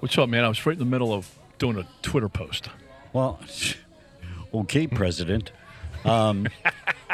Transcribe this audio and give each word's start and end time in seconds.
What's 0.00 0.16
up, 0.16 0.30
man? 0.30 0.44
I 0.44 0.48
was 0.48 0.64
right 0.64 0.72
in 0.72 0.78
the 0.78 0.84
middle 0.86 1.12
of 1.12 1.30
doing 1.58 1.76
a 1.76 1.86
Twitter 2.00 2.30
post. 2.30 2.70
Well, 3.12 3.38
okay, 4.54 4.86
President. 4.86 5.52
Um, 6.06 6.48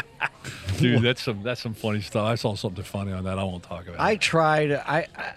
Dude, 0.78 1.02
that's 1.02 1.22
some 1.22 1.42
that's 1.42 1.60
some 1.60 1.74
funny 1.74 2.00
stuff. 2.00 2.24
I 2.24 2.36
saw 2.36 2.54
something 2.54 2.84
funny 2.84 3.10
on 3.10 3.24
that. 3.24 3.40
I 3.40 3.44
won't 3.44 3.64
talk 3.64 3.88
about 3.88 3.98
I 3.98 4.12
it. 4.12 4.20
tried. 4.20 4.70
I, 4.70 5.06
I, 5.16 5.34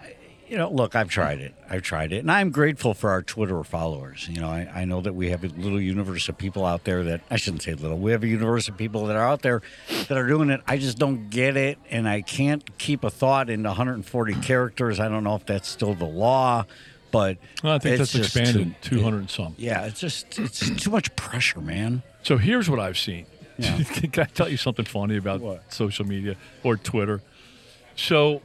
you 0.48 0.58
know, 0.58 0.70
look, 0.70 0.96
I've 0.96 1.10
tried 1.10 1.40
it. 1.40 1.56
I've 1.68 1.82
tried 1.82 2.12
it, 2.12 2.20
and 2.20 2.32
I'm 2.32 2.52
grateful 2.52 2.94
for 2.94 3.10
our 3.10 3.24
Twitter 3.24 3.64
followers. 3.64 4.28
You 4.30 4.42
know, 4.42 4.50
I, 4.50 4.70
I 4.74 4.86
know 4.86 5.02
that 5.02 5.14
we 5.14 5.30
have 5.30 5.44
a 5.44 5.48
little 5.48 5.82
universe 5.82 6.30
of 6.30 6.38
people 6.38 6.66
out 6.66 6.84
there 6.84 7.04
that 7.06 7.22
I 7.32 7.38
shouldn't 7.38 7.64
say 7.64 7.74
little. 7.74 7.98
We 7.98 8.12
have 8.12 8.24
a 8.24 8.28
universe 8.28 8.68
of 8.68 8.78
people 8.78 9.08
that 9.08 9.16
are 9.16 9.28
out 9.28 9.42
there 9.42 9.64
that 9.88 10.12
are 10.18 10.28
doing 10.28 10.52
it. 10.52 10.62
I 10.68 10.78
just 10.78 11.00
don't 11.00 11.30
get 11.32 11.58
it, 11.58 11.80
and 11.90 12.08
I 12.08 12.22
can't 12.22 12.78
keep 12.78 13.04
a 13.04 13.10
thought 13.10 13.50
into 13.50 13.70
140 13.70 14.36
characters. 14.36 15.00
I 15.00 15.08
don't 15.08 15.24
know 15.24 15.36
if 15.36 15.46
that's 15.48 15.68
still 15.68 15.96
the 15.96 16.06
law, 16.06 16.66
but 17.12 17.38
Well, 17.64 17.74
I 17.74 17.80
think 17.80 17.98
that's 17.98 18.16
expanded 18.16 18.76
too- 18.82 18.98
200 18.98 19.18
and 19.20 19.30
some. 19.30 19.56
Yeah, 19.58 19.86
it's 19.86 20.00
just 20.00 20.38
it's 20.40 20.70
too 20.82 20.92
much 20.92 21.16
pressure, 21.16 21.62
man. 21.62 22.04
So 22.24 22.38
here's 22.38 22.70
what 22.70 22.80
I've 22.80 22.98
seen. 22.98 23.26
Yeah. 23.58 23.82
Can 23.84 24.24
I 24.24 24.26
tell 24.28 24.48
you 24.50 24.58
something 24.58 24.86
funny 24.86 25.18
about 25.18 25.42
What? 25.42 25.72
social 25.74 26.06
media 26.06 26.36
or 26.64 26.78
Twitter? 26.78 27.22
So, 27.96 28.42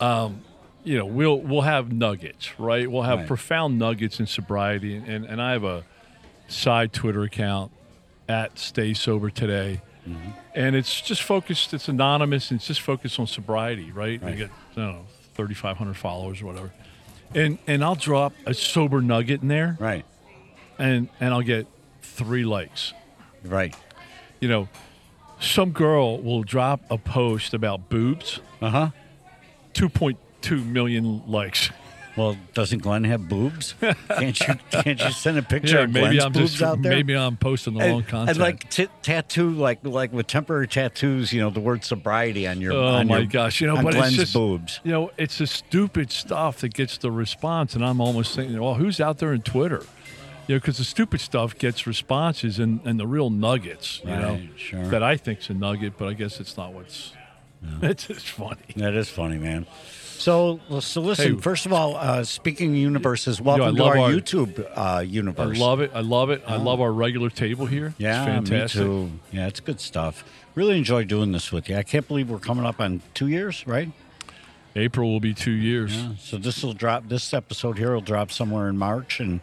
um, 0.00 0.42
you 0.84 0.96
know, 0.98 1.04
we'll 1.06 1.40
we'll 1.40 1.60
have 1.62 1.92
nuggets, 1.92 2.58
right? 2.58 2.90
We'll 2.90 3.02
have 3.02 3.18
Right. 3.20 3.28
profound 3.28 3.78
nuggets 3.78 4.18
in 4.20 4.26
sobriety, 4.26 4.96
and, 4.96 5.24
and 5.24 5.42
I 5.42 5.52
have 5.52 5.64
a 5.64 5.84
side 6.48 6.92
Twitter 6.92 7.22
account 7.22 7.72
at 8.28 8.58
Stay 8.58 8.94
Sober 8.94 9.30
Today, 9.30 9.80
Mm-hmm. 10.08 10.30
and 10.54 10.74
it's 10.74 11.02
just 11.02 11.22
focused. 11.22 11.74
It's 11.74 11.86
anonymous. 11.88 12.50
And 12.50 12.58
it's 12.58 12.66
just 12.66 12.80
focused 12.80 13.20
on 13.20 13.26
sobriety, 13.26 13.92
right? 13.92 14.20
Right. 14.22 14.30
We 14.32 14.36
get 14.38 14.50
I 14.72 14.74
don't 14.80 14.92
know 14.94 15.04
3,500 15.34 15.94
followers 15.94 16.40
or 16.40 16.46
whatever, 16.46 16.72
and 17.34 17.58
and 17.66 17.84
I'll 17.84 17.94
drop 17.94 18.32
a 18.46 18.54
sober 18.54 19.00
nugget 19.00 19.42
in 19.42 19.48
there, 19.48 19.76
Right, 19.80 20.04
and 20.78 21.08
and 21.20 21.32
I'll 21.34 21.42
get 21.42 21.66
three 22.02 22.44
likes 22.44 22.92
right. 23.44 23.74
you 24.40 24.48
know, 24.48 24.68
some 25.40 25.70
girl 25.72 26.20
will 26.20 26.42
drop 26.42 26.80
a 26.90 26.98
post 26.98 27.54
about 27.54 27.88
boobs, 27.88 28.40
Uh 28.60 28.70
huh. 28.70 28.90
2.2 29.74 30.66
million 30.66 31.22
likes. 31.26 31.70
Well, 32.16 32.36
doesn't 32.54 32.80
Glenn 32.82 33.04
have 33.04 33.28
boobs? 33.28 33.74
Can't 33.80 34.38
you 34.40 34.54
can't 34.70 35.00
you 35.00 35.10
send 35.12 35.38
a 35.38 35.42
picture 35.42 35.76
Yeah, 35.78 35.82
of 35.84 35.90
maybe 35.92 36.16
Glenn's 36.16 36.24
I'm 36.24 36.32
boobs 36.32 36.50
just 36.52 36.62
out 36.62 36.82
there? 36.82 36.92
maybe 36.92 37.14
I'm 37.16 37.36
posting 37.36 37.74
the 37.74 37.80
wrong 37.88 38.02
content. 38.02 38.30
and 38.30 38.38
like 38.38 38.68
t- 38.68 38.88
tattoo, 39.02 39.50
like 39.50 39.78
like 39.84 40.12
with 40.12 40.26
temporary 40.26 40.66
tattoos, 40.68 41.32
you 41.32 41.40
know, 41.40 41.50
the 41.50 41.60
word 41.60 41.84
sobriety 41.84 42.46
on 42.48 42.60
your. 42.60 42.72
oh 42.72 42.84
on 42.84 43.06
my 43.06 43.18
your- 43.18 43.26
gosh, 43.26 43.60
you 43.60 43.66
know, 43.68 43.76
but 43.82 43.94
Glenn's 43.94 44.14
it's 44.14 44.16
just 44.16 44.34
boobs. 44.34 44.80
You 44.82 44.90
know, 44.92 45.10
it's 45.18 45.38
the 45.38 45.46
stupid 45.46 46.10
stuff 46.10 46.58
that 46.58 46.74
gets 46.74 46.98
the 46.98 47.10
response, 47.12 47.74
and 47.74 47.84
I'm 47.84 48.00
almost 48.00 48.34
thinking, 48.34 48.60
well, 48.60 48.74
who's 48.74 49.00
out 49.00 49.18
there 49.18 49.32
in 49.32 49.42
Twitter? 49.42 49.84
You 50.48 50.56
know, 50.56 50.60
because 50.60 50.78
the 50.78 50.84
stupid 50.84 51.20
stuff 51.20 51.56
gets 51.56 51.86
responses, 51.86 52.58
and, 52.58 52.80
and 52.84 52.98
the 52.98 53.06
real 53.06 53.30
nuggets, 53.30 54.00
you 54.04 54.10
know, 54.10 54.32
Right, 54.32 54.50
sure. 54.56 54.84
that 54.88 55.02
I 55.04 55.16
think's 55.16 55.48
a 55.48 55.54
nugget, 55.54 55.92
but 55.96 56.08
I 56.08 56.14
guess 56.14 56.40
it's 56.40 56.56
not 56.56 56.72
what's. 56.72 57.12
It's 57.82 58.06
just 58.08 58.26
funny. 58.26 58.56
That 58.76 58.94
is 58.94 59.08
funny, 59.10 59.36
man. 59.38 59.66
So, 60.20 60.60
so 60.80 61.00
listen. 61.00 61.36
Hey. 61.36 61.40
first 61.40 61.64
of 61.64 61.72
all, 61.72 61.96
uh, 61.96 62.24
speaking 62.24 62.74
universes, 62.74 63.40
welcome 63.40 63.74
to 63.74 63.82
love 63.82 63.96
our, 63.96 63.98
our- 64.00 64.10
YouTube 64.10 64.66
uh, 64.74 65.00
universe. 65.00 65.56
I 65.56 65.60
love 65.60 65.80
it. 65.80 65.92
I 65.94 66.00
love 66.00 66.28
it. 66.28 66.42
I 66.46 66.56
love 66.56 66.82
our 66.82 66.92
regular 66.92 67.30
table 67.30 67.64
here. 67.64 67.94
Yeah, 67.96 68.24
it's 68.26 68.50
fantastic. 68.50 68.82
me 68.82 68.86
too. 68.86 69.10
Yeah, 69.32 69.46
it's 69.46 69.60
good 69.60 69.80
stuff. 69.80 70.22
Really 70.54 70.76
enjoy 70.76 71.04
doing 71.04 71.32
this 71.32 71.50
with 71.50 71.70
you. 71.70 71.76
I 71.76 71.82
can't 71.82 72.06
believe 72.06 72.28
we're 72.28 72.38
coming 72.38 72.66
up 72.66 72.80
on 72.80 73.00
two 73.14 73.28
years, 73.28 73.66
right? 73.66 73.90
April 74.76 75.10
will 75.10 75.20
be 75.20 75.32
two 75.32 75.52
years. 75.52 75.96
Yeah. 75.96 76.10
So 76.18 76.36
this 76.36 76.62
will 76.62 76.74
drop. 76.74 77.08
This 77.08 77.32
episode 77.32 77.78
here 77.78 77.94
will 77.94 78.02
drop 78.02 78.30
somewhere 78.30 78.68
in 78.68 78.76
March, 78.76 79.20
and 79.20 79.40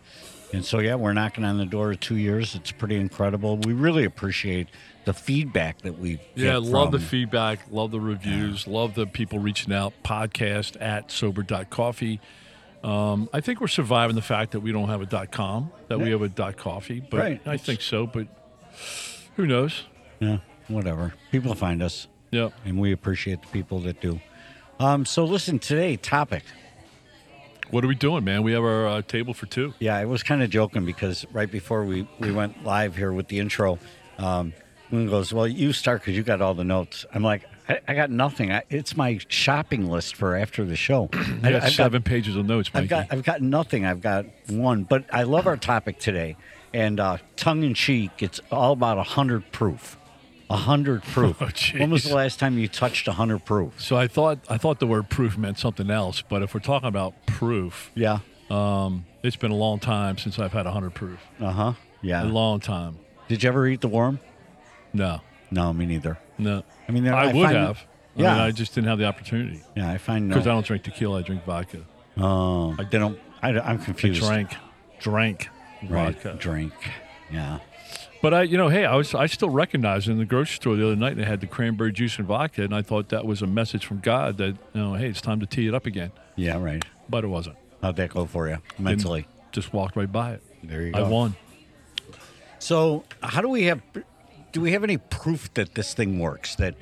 and 0.54 0.64
so 0.64 0.78
yeah, 0.78 0.94
we're 0.94 1.14
knocking 1.14 1.44
on 1.44 1.58
the 1.58 1.66
door 1.66 1.92
of 1.92 2.00
two 2.02 2.18
years. 2.18 2.54
It's 2.54 2.72
pretty 2.72 2.98
incredible. 2.98 3.58
We 3.58 3.74
really 3.74 4.04
appreciate 4.04 4.68
the 5.08 5.14
feedback 5.14 5.82
that 5.84 5.98
we 5.98 6.20
Yeah, 6.36 6.58
love 6.58 6.92
the 6.92 7.00
feedback, 7.00 7.60
love 7.72 7.92
the 7.92 8.00
reviews, 8.00 8.68
love 8.68 8.94
the 8.94 9.08
people 9.08 9.40
reaching 9.40 9.72
out. 9.74 9.94
Podcast 10.04 10.76
at 10.82 11.10
sober.coffee. 11.12 12.20
Um, 12.84 13.30
I 13.32 13.40
think 13.40 13.62
we're 13.62 13.68
surviving 13.70 14.18
the 14.18 14.22
fact 14.22 14.52
that 14.52 14.60
we 14.60 14.74
don't 14.74 14.90
have 14.90 15.02
a 15.02 15.06
dot 15.06 15.32
com, 15.32 15.72
that 15.88 15.98
we 16.00 16.12
have 16.12 16.22
a 16.22 16.28
dot 16.28 16.58
coffee, 16.58 17.00
but 17.00 17.20
Right. 17.22 17.42
I 17.46 17.56
think 17.56 17.82
so, 17.82 18.06
but 18.06 18.28
who 19.38 19.48
knows? 19.48 19.84
Yeah, 20.20 20.40
whatever. 20.68 21.14
People 21.32 21.56
find 21.56 21.82
us, 21.82 22.08
yeah 22.32 22.50
and 22.66 22.78
we 22.78 22.92
appreciate 22.92 23.42
the 23.42 23.48
people 23.48 23.80
that 23.80 24.02
do. 24.02 24.20
Um, 24.78 25.06
so 25.06 25.24
listen, 25.24 25.58
today 25.58 25.96
topic. 25.96 26.44
What 27.72 27.84
are 27.86 27.88
we 27.88 27.96
doing, 27.96 28.26
man? 28.26 28.44
We 28.44 28.52
have 28.52 28.64
our 28.64 28.88
uh, 28.88 29.02
table 29.04 29.34
for 29.34 29.46
two. 29.46 29.74
Yeah, 29.80 29.96
I 29.96 30.04
was 30.04 30.22
kind 30.22 30.44
of 30.44 30.50
joking 30.50 30.84
because 30.86 31.26
right 31.32 31.50
before 31.50 31.84
we, 31.86 32.08
we 32.20 32.32
went 32.32 32.64
live 32.66 32.96
here 32.98 33.12
with 33.14 33.28
the 33.30 33.40
intro, 33.40 33.80
um, 34.18 34.54
Moon 34.92 35.08
goes, 35.10 35.34
"Well, 35.34 35.48
you 35.48 35.74
start 35.74 36.02
because 36.02 36.16
you 36.16 36.24
got 36.24 36.42
all 36.42 36.54
the 36.54 36.64
notes." 36.64 37.06
I'm 37.14 37.24
like, 37.24 37.44
"I, 37.68 37.80
I 37.88 37.94
got 37.94 38.10
nothing. 38.10 38.52
I, 38.52 38.64
it's 38.70 38.96
my 38.96 39.20
shopping 39.28 39.88
list 39.90 40.16
for 40.16 40.36
after 40.36 40.64
the 40.66 40.76
show. 40.76 41.10
I 41.44 41.52
got 41.52 41.64
I've 41.64 41.74
seven 41.74 42.02
pages 42.02 42.36
of 42.36 42.46
notes, 42.46 42.74
Mikey. 42.74 42.84
I've 42.86 42.90
got 42.90 43.08
I've 43.12 43.24
got 43.24 43.42
nothing. 43.42 43.86
I've 43.86 44.02
got 44.02 44.26
one, 44.50 44.84
but 44.84 45.04
I 45.12 45.24
love 45.24 45.48
our 45.48 45.58
topic 45.58 46.00
today, 46.00 46.38
and 46.74 47.00
uh, 47.00 47.18
tongue 47.36 47.64
in 47.64 47.74
cheek. 47.74 48.12
It's 48.20 48.40
all 48.52 48.74
about 48.74 48.98
a 48.98 49.04
hundred 49.04 49.52
proof. 49.52 49.98
A 50.50 50.56
hundred 50.56 51.04
proof. 51.14 51.42
Oh, 51.42 51.50
when 51.78 51.90
was 51.92 52.06
the 52.06 52.16
last 52.16 52.40
time 52.40 52.58
you 52.58 52.70
touched 52.70 53.08
a 53.10 53.14
hundred 53.14 53.44
proof? 53.44 53.82
so 53.82 53.98
I 53.98 54.08
thought 54.08 54.40
I 54.50 54.58
thought 54.58 54.80
the 54.80 54.88
word 54.88 55.10
proof 55.10 55.38
meant 55.38 55.60
something 55.60 55.92
else, 55.92 56.22
but 56.22 56.42
if 56.42 56.54
we're 56.54 56.62
talking 56.62 56.88
about 56.88 57.14
proof, 57.26 57.92
Yeah. 57.96 58.20
um, 58.50 59.06
it's 59.24 59.36
been 59.36 59.52
a 59.52 59.56
long 59.56 59.80
time 59.80 60.18
since 60.18 60.40
I've 60.40 60.54
had 60.54 60.66
a 60.66 60.72
hundred 60.72 60.94
proof. 60.94 61.20
Uh 61.42 61.52
huh. 61.52 61.74
Yeah. 62.02 62.24
A 62.24 62.26
long 62.26 62.62
time. 62.62 62.98
Did 63.28 63.44
you 63.44 63.50
ever 63.50 63.68
eat 63.68 63.82
the 63.82 63.90
worm? 63.90 64.22
No, 64.98 65.22
No, 65.52 65.72
me 65.74 65.86
neither. 65.86 66.18
no. 66.38 66.64
I 66.88 66.92
mean, 66.92 67.04
there- 67.04 67.14
I, 67.14 67.30
I 67.30 67.34
would 67.34 67.44
find- 67.46 67.56
have. 67.58 67.78
I 68.18 68.22
Yeah. 68.22 68.32
mean, 68.34 68.42
I 68.42 68.52
just 68.52 68.74
didn't 68.74 68.88
have 68.88 68.98
the 68.98 69.06
opportunity 69.06 69.62
Yeah, 69.76 69.92
I 69.92 69.98
find 70.00 70.28
no. 70.28 70.34
because 70.34 70.48
I 70.48 70.52
don't 70.52 70.66
drink 70.66 70.84
tequila. 70.84 71.20
I 71.20 71.22
drink 71.22 71.46
vodka. 71.46 71.80
Oh, 72.18 72.76
I 72.80 72.84
don't. 72.84 73.20
I, 73.44 73.50
am 73.52 73.62
I 73.64 73.78
confused. 73.78 74.22
drank, 74.24 74.56
drank 75.00 75.50
Right. 75.88 76.16
vodka. 76.16 76.36
Drink. 76.40 76.74
Yeah. 77.32 77.60
But 78.24 78.34
I, 78.34 78.42
you 78.42 78.58
know, 78.58 78.70
hey, 78.70 78.86
I 78.86 78.96
was 78.96 79.14
I 79.14 79.28
still 79.28 79.52
recognized 79.52 80.08
in 80.10 80.18
the 80.18 80.26
grocery 80.26 80.56
store 80.56 80.76
the 80.76 80.88
other 80.88 80.96
night 80.96 81.16
they 81.18 81.24
had 81.26 81.40
the 81.42 81.46
cranberry 81.48 81.92
juice 81.94 82.18
and 82.18 82.26
vodka, 82.28 82.64
and 82.64 82.74
I 82.74 82.82
thought 82.82 83.10
that 83.10 83.26
was 83.28 83.44
a 83.44 83.48
message 83.48 83.86
from 83.86 84.00
God 84.00 84.38
that 84.38 84.56
you 84.74 84.82
know, 84.82 84.96
hey, 84.96 85.08
it's 85.10 85.22
time 85.22 85.40
to 85.42 85.46
tee 85.46 85.68
it 85.68 85.76
up 85.76 85.86
again. 85.86 86.12
Yeah. 86.36 86.58
Right. 86.60 86.84
But 87.08 87.24
it 87.24 87.28
wasn't. 87.28 87.58
How'd 87.84 87.98
that 87.98 88.10
go 88.10 88.26
for 88.26 88.48
you 88.50 88.58
mentally? 88.80 89.28
Just 89.52 89.72
walked 89.72 89.96
right 89.96 90.12
by 90.12 90.32
it. 90.34 90.44
There 90.64 90.82
you 90.82 90.92
go. 90.94 91.06
I 91.06 91.08
won. 91.08 91.36
So, 92.60 93.04
how 93.22 93.42
do 93.42 93.50
we 93.50 93.66
have? 93.66 93.82
Do 94.58 94.62
we 94.62 94.72
have 94.72 94.84
any 94.84 94.98
proof 94.98 95.54
that 95.54 95.76
this 95.76 95.94
thing 95.94 96.18
works? 96.18 96.56
That 96.56 96.74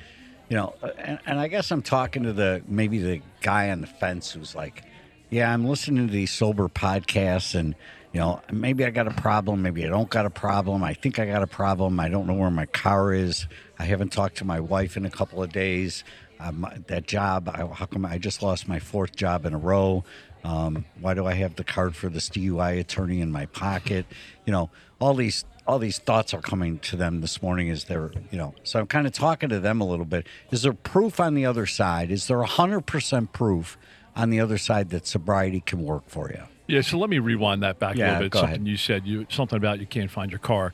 you 0.48 0.56
know, 0.56 0.72
and, 0.96 1.18
and 1.26 1.38
I 1.38 1.46
guess 1.46 1.70
I'm 1.70 1.82
talking 1.82 2.22
to 2.22 2.32
the 2.32 2.62
maybe 2.66 3.00
the 3.00 3.20
guy 3.42 3.68
on 3.68 3.82
the 3.82 3.86
fence 3.86 4.32
who's 4.32 4.54
like, 4.54 4.82
"Yeah, 5.28 5.52
I'm 5.52 5.66
listening 5.66 6.06
to 6.06 6.10
these 6.10 6.30
sober 6.30 6.70
podcasts, 6.70 7.54
and 7.54 7.74
you 8.14 8.20
know, 8.20 8.40
maybe 8.50 8.86
I 8.86 8.88
got 8.88 9.08
a 9.08 9.10
problem, 9.10 9.60
maybe 9.60 9.84
I 9.84 9.90
don't 9.90 10.08
got 10.08 10.24
a 10.24 10.30
problem. 10.30 10.82
I 10.82 10.94
think 10.94 11.18
I 11.18 11.26
got 11.26 11.42
a 11.42 11.46
problem. 11.46 12.00
I 12.00 12.08
don't 12.08 12.26
know 12.26 12.32
where 12.32 12.50
my 12.50 12.64
car 12.64 13.12
is. 13.12 13.46
I 13.78 13.84
haven't 13.84 14.10
talked 14.10 14.38
to 14.38 14.46
my 14.46 14.58
wife 14.58 14.96
in 14.96 15.04
a 15.04 15.10
couple 15.10 15.42
of 15.42 15.52
days. 15.52 16.02
Um, 16.40 16.66
that 16.86 17.06
job, 17.06 17.50
I, 17.50 17.66
how 17.66 17.84
come 17.84 18.06
I 18.06 18.16
just 18.16 18.42
lost 18.42 18.68
my 18.68 18.78
fourth 18.78 19.14
job 19.14 19.44
in 19.44 19.52
a 19.52 19.58
row? 19.58 20.02
Um, 20.44 20.86
why 20.98 21.12
do 21.12 21.26
I 21.26 21.34
have 21.34 21.56
the 21.56 21.64
card 21.64 21.94
for 21.94 22.08
this 22.08 22.30
DUI 22.30 22.80
attorney 22.80 23.20
in 23.20 23.30
my 23.30 23.44
pocket? 23.44 24.06
You 24.46 24.52
know, 24.52 24.70
all 24.98 25.12
these 25.12 25.44
all 25.66 25.78
these 25.78 25.98
thoughts 25.98 26.32
are 26.32 26.40
coming 26.40 26.78
to 26.78 26.96
them 26.96 27.20
this 27.20 27.42
morning 27.42 27.70
as 27.70 27.84
they're, 27.84 28.12
you 28.30 28.38
know, 28.38 28.54
so 28.62 28.80
I'm 28.80 28.86
kind 28.86 29.06
of 29.06 29.12
talking 29.12 29.48
to 29.48 29.58
them 29.58 29.80
a 29.80 29.86
little 29.86 30.04
bit. 30.04 30.26
Is 30.50 30.62
there 30.62 30.72
proof 30.72 31.18
on 31.18 31.34
the 31.34 31.44
other 31.44 31.66
side? 31.66 32.10
Is 32.10 32.28
there 32.28 32.38
100% 32.38 33.32
proof 33.32 33.76
on 34.14 34.30
the 34.30 34.40
other 34.40 34.58
side 34.58 34.90
that 34.90 35.06
sobriety 35.06 35.60
can 35.60 35.82
work 35.82 36.04
for 36.08 36.30
you? 36.30 36.42
Yeah, 36.68 36.80
so 36.80 36.98
let 36.98 37.10
me 37.10 37.18
rewind 37.18 37.62
that 37.62 37.78
back 37.78 37.96
a 37.96 37.98
little 37.98 38.18
bit. 38.20 38.32
go 38.32 38.40
something 38.40 38.56
ahead. 38.56 38.68
you 38.68 38.76
said, 38.76 39.06
you 39.06 39.26
something 39.28 39.56
about 39.56 39.78
you 39.80 39.86
can't 39.86 40.10
find 40.10 40.30
your 40.30 40.40
car. 40.40 40.72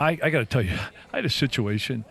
I, 0.00 0.18
I 0.22 0.30
got 0.30 0.38
to 0.38 0.46
tell 0.46 0.62
you, 0.62 0.78
I 1.12 1.16
had 1.16 1.24
a 1.24 1.30
situation 1.30 2.04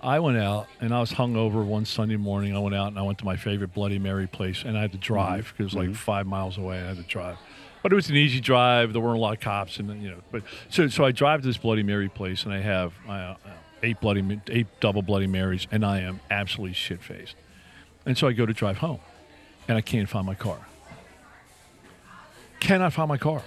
I 0.00 0.20
went 0.20 0.38
out 0.38 0.68
and 0.80 0.94
I 0.94 1.00
was 1.00 1.12
hungover 1.12 1.64
one 1.64 1.84
Sunday 1.84 2.16
morning. 2.16 2.54
I 2.54 2.60
went 2.60 2.74
out 2.74 2.88
and 2.88 2.98
I 2.98 3.02
went 3.02 3.18
to 3.18 3.24
my 3.24 3.36
favorite 3.36 3.74
Bloody 3.74 3.98
Mary 3.98 4.26
place 4.26 4.62
and 4.64 4.78
I 4.78 4.82
had 4.82 4.92
to 4.92 4.98
mm-hmm. 4.98 5.14
drive 5.14 5.52
because 5.56 5.60
it 5.60 5.64
was 5.64 5.74
like 5.74 5.84
mm-hmm. 5.86 5.94
five 5.94 6.26
miles 6.26 6.58
away. 6.58 6.80
I 6.80 6.88
had 6.88 6.96
to 6.96 7.02
drive, 7.02 7.36
but 7.88 7.94
it 7.94 7.96
was 7.96 8.10
an 8.10 8.16
easy 8.16 8.38
drive. 8.38 8.92
There 8.92 9.00
weren't 9.00 9.16
a 9.16 9.20
lot 9.20 9.32
of 9.32 9.40
cops 9.40 9.78
and 9.78 10.02
you 10.02 10.10
know. 10.10 10.18
But 10.30 10.42
so 10.68 10.88
so 10.88 11.06
I 11.06 11.10
drive 11.10 11.40
to 11.40 11.46
this 11.46 11.56
Bloody 11.56 11.82
Mary 11.82 12.10
place 12.10 12.44
and 12.44 12.52
I 12.52 12.60
have 12.60 12.92
uh, 13.08 13.36
eight 13.82 13.98
bloody 13.98 14.38
eight 14.48 14.66
double 14.78 15.00
Bloody 15.00 15.26
Marys 15.26 15.66
and 15.72 15.86
I 15.86 16.00
am 16.00 16.20
absolutely 16.30 16.74
shit 16.74 17.02
faced. 17.02 17.34
And 18.04 18.18
so 18.18 18.28
I 18.28 18.32
go 18.32 18.44
to 18.44 18.52
drive 18.52 18.76
home 18.76 19.00
and 19.68 19.78
I 19.78 19.80
can't 19.80 20.06
find 20.06 20.26
my 20.26 20.34
car. 20.34 20.58
Cannot 22.60 22.92
find 22.92 23.08
my 23.08 23.16
car. 23.16 23.42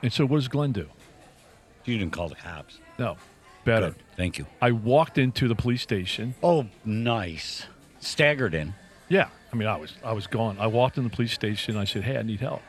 And 0.00 0.12
so 0.12 0.24
what 0.24 0.36
does 0.36 0.46
Glenn 0.46 0.70
do? 0.70 0.86
You 1.86 1.98
didn't 1.98 2.12
call 2.12 2.28
the 2.28 2.36
cops. 2.36 2.78
No, 3.00 3.16
better. 3.64 3.90
Good. 3.90 4.02
Thank 4.16 4.38
you. 4.38 4.46
I 4.62 4.70
walked 4.70 5.18
into 5.18 5.48
the 5.48 5.56
police 5.56 5.82
station. 5.82 6.36
Oh, 6.40 6.66
nice. 6.84 7.66
Staggered 7.98 8.54
in. 8.54 8.74
Yeah, 9.08 9.28
I 9.52 9.56
mean, 9.56 9.66
I 9.66 9.76
was 9.76 9.94
I 10.04 10.12
was 10.12 10.28
gone. 10.28 10.56
I 10.60 10.68
walked 10.68 10.98
in 10.98 11.02
the 11.02 11.10
police 11.10 11.32
station. 11.32 11.76
I 11.76 11.84
said, 11.84 12.04
"Hey, 12.04 12.16
I 12.16 12.22
need 12.22 12.38
help," 12.38 12.62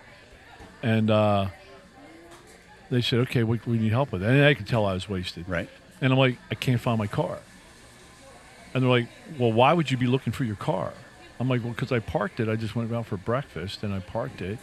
and 0.81 1.09
uh, 1.09 1.47
they 2.89 3.01
said, 3.01 3.19
"Okay, 3.19 3.43
what 3.43 3.65
we 3.67 3.77
need 3.77 3.91
help 3.91 4.11
with?" 4.11 4.21
that." 4.21 4.29
And 4.29 4.43
I 4.43 4.53
could 4.53 4.67
tell 4.67 4.85
I 4.85 4.93
was 4.93 5.09
wasted. 5.09 5.47
Right. 5.47 5.69
And 6.01 6.13
I'm 6.13 6.19
like, 6.19 6.37
"I 6.51 6.55
can't 6.55 6.79
find 6.79 6.97
my 6.97 7.07
car." 7.07 7.39
And 8.73 8.83
they're 8.83 8.89
like, 8.89 9.07
"Well, 9.37 9.51
why 9.51 9.73
would 9.73 9.91
you 9.91 9.97
be 9.97 10.07
looking 10.07 10.33
for 10.33 10.43
your 10.43 10.55
car?" 10.55 10.93
I'm 11.39 11.49
like, 11.49 11.63
"Well, 11.63 11.73
because 11.73 11.91
I 11.91 11.99
parked 11.99 12.39
it. 12.39 12.49
I 12.49 12.55
just 12.55 12.75
went 12.75 12.93
out 12.93 13.05
for 13.05 13.17
breakfast 13.17 13.83
and 13.83 13.93
I 13.93 13.99
parked 13.99 14.41
it." 14.41 14.59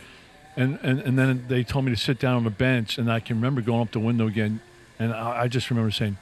And, 0.56 0.78
and 0.82 1.00
and 1.00 1.18
then 1.18 1.44
they 1.48 1.64
told 1.64 1.84
me 1.84 1.92
to 1.92 2.00
sit 2.00 2.18
down 2.18 2.36
on 2.36 2.46
a 2.46 2.50
bench, 2.50 2.98
and 2.98 3.10
I 3.10 3.20
can 3.20 3.36
remember 3.36 3.60
going 3.60 3.82
up 3.82 3.92
the 3.92 4.00
window 4.00 4.26
again, 4.26 4.60
and 4.98 5.12
I, 5.12 5.42
I 5.42 5.48
just 5.48 5.70
remember 5.70 5.90
saying, 5.90 6.16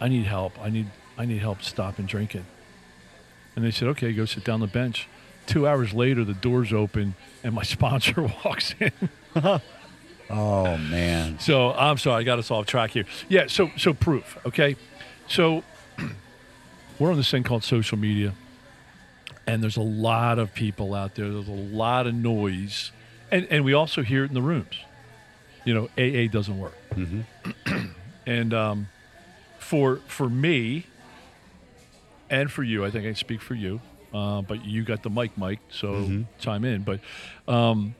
"I 0.00 0.08
need 0.08 0.26
help. 0.26 0.58
I 0.60 0.70
need 0.70 0.86
I 1.16 1.24
need 1.24 1.38
help 1.38 1.62
stopping 1.62 2.06
drinking." 2.06 2.46
And 3.58 3.64
they 3.64 3.72
said, 3.72 3.88
okay, 3.88 4.12
go 4.12 4.24
sit 4.24 4.44
down 4.44 4.54
on 4.54 4.60
the 4.60 4.68
bench. 4.68 5.08
Two 5.48 5.66
hours 5.66 5.94
later, 5.94 6.24
the 6.24 6.34
doors 6.34 6.72
open 6.72 7.14
and 7.42 7.54
my 7.54 7.62
sponsor 7.74 8.30
walks 8.44 8.74
in. 8.78 8.92
Oh, 10.30 10.76
man. 10.76 11.38
So 11.38 11.72
I'm 11.72 11.96
sorry, 11.96 12.20
I 12.20 12.22
got 12.22 12.38
us 12.38 12.50
off 12.50 12.66
track 12.66 12.90
here. 12.90 13.06
Yeah, 13.28 13.46
so 13.46 13.70
so 13.78 13.94
proof, 13.94 14.36
okay? 14.44 14.76
So 15.26 15.64
we're 16.98 17.10
on 17.10 17.16
this 17.16 17.30
thing 17.30 17.44
called 17.44 17.64
social 17.64 17.96
media, 17.96 18.34
and 19.46 19.62
there's 19.62 19.78
a 19.78 19.82
lot 19.82 20.38
of 20.38 20.52
people 20.54 20.94
out 20.94 21.14
there. 21.14 21.30
There's 21.30 21.48
a 21.48 21.52
lot 21.52 22.06
of 22.06 22.14
noise, 22.14 22.92
and 23.30 23.46
and 23.50 23.64
we 23.64 23.72
also 23.72 24.02
hear 24.02 24.24
it 24.24 24.28
in 24.28 24.34
the 24.34 24.42
rooms. 24.42 24.76
You 25.64 25.74
know, 25.74 25.88
AA 25.96 26.30
doesn't 26.30 26.58
work, 26.58 26.76
and 28.26 28.52
um, 28.52 28.88
for 29.58 29.96
for 30.08 30.28
me, 30.28 30.84
and 32.28 32.52
for 32.52 32.62
you, 32.62 32.84
I 32.84 32.90
think 32.90 33.06
I 33.06 33.14
speak 33.14 33.40
for 33.40 33.54
you, 33.54 33.80
uh, 34.14 34.42
but 34.42 34.64
you 34.64 34.82
got 34.84 35.02
the 35.02 35.10
mic, 35.10 35.36
Mike, 35.36 35.60
so 35.70 36.24
chime 36.38 36.64
in. 36.64 36.82
But 36.82 37.00
um, 37.46 37.94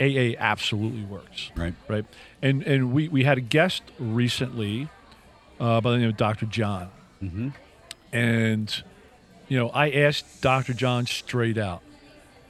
AA 0.00 0.34
absolutely 0.38 1.04
works 1.04 1.50
Right. 1.56 1.74
right? 1.88 2.04
And 2.40 2.62
and 2.62 2.92
we 2.92 3.08
we 3.08 3.24
had 3.24 3.38
a 3.38 3.42
guest 3.42 3.82
recently 3.98 4.88
uh, 5.60 5.80
by 5.80 5.92
the 5.92 5.98
name 5.98 6.08
of 6.08 6.16
Dr. 6.16 6.46
John, 6.46 6.90
mm-hmm. 7.22 7.48
and 8.12 8.82
you 9.48 9.58
know 9.58 9.68
I 9.68 9.90
asked 9.90 10.40
Dr. 10.42 10.72
John 10.72 11.06
straight 11.06 11.58
out. 11.58 11.82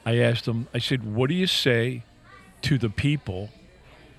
I 0.05 0.17
asked 0.17 0.47
him. 0.47 0.67
I 0.73 0.79
said, 0.79 1.03
"What 1.03 1.29
do 1.29 1.35
you 1.35 1.47
say 1.47 2.03
to 2.63 2.77
the 2.77 2.89
people 2.89 3.49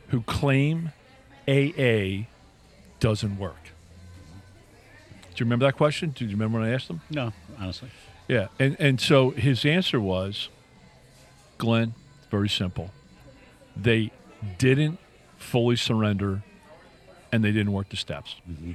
who 0.09 0.23
claim 0.23 0.93
AA 1.49 2.27
doesn't 3.01 3.39
work?" 3.39 3.64
Do 5.35 5.43
you 5.43 5.47
remember 5.47 5.67
that 5.67 5.77
question? 5.77 6.11
Do 6.11 6.25
you 6.25 6.31
remember 6.31 6.61
when 6.61 6.69
I 6.69 6.73
asked 6.73 6.89
him? 6.89 7.01
No, 7.11 7.33
honestly. 7.59 7.89
Yeah, 8.29 8.49
and 8.59 8.77
and 8.79 9.01
so 9.01 9.31
his 9.31 9.65
answer 9.65 10.01
was, 10.01 10.49
Glenn, 11.59 11.95
very 12.31 12.49
simple. 12.49 12.93
They 13.77 14.13
didn't 14.59 14.99
fully 15.37 15.75
surrender, 15.75 16.45
and 17.33 17.43
they 17.43 17.51
didn't 17.51 17.73
work 17.73 17.89
the 17.89 17.97
steps. 17.97 18.37
Mm-hmm. 18.49 18.73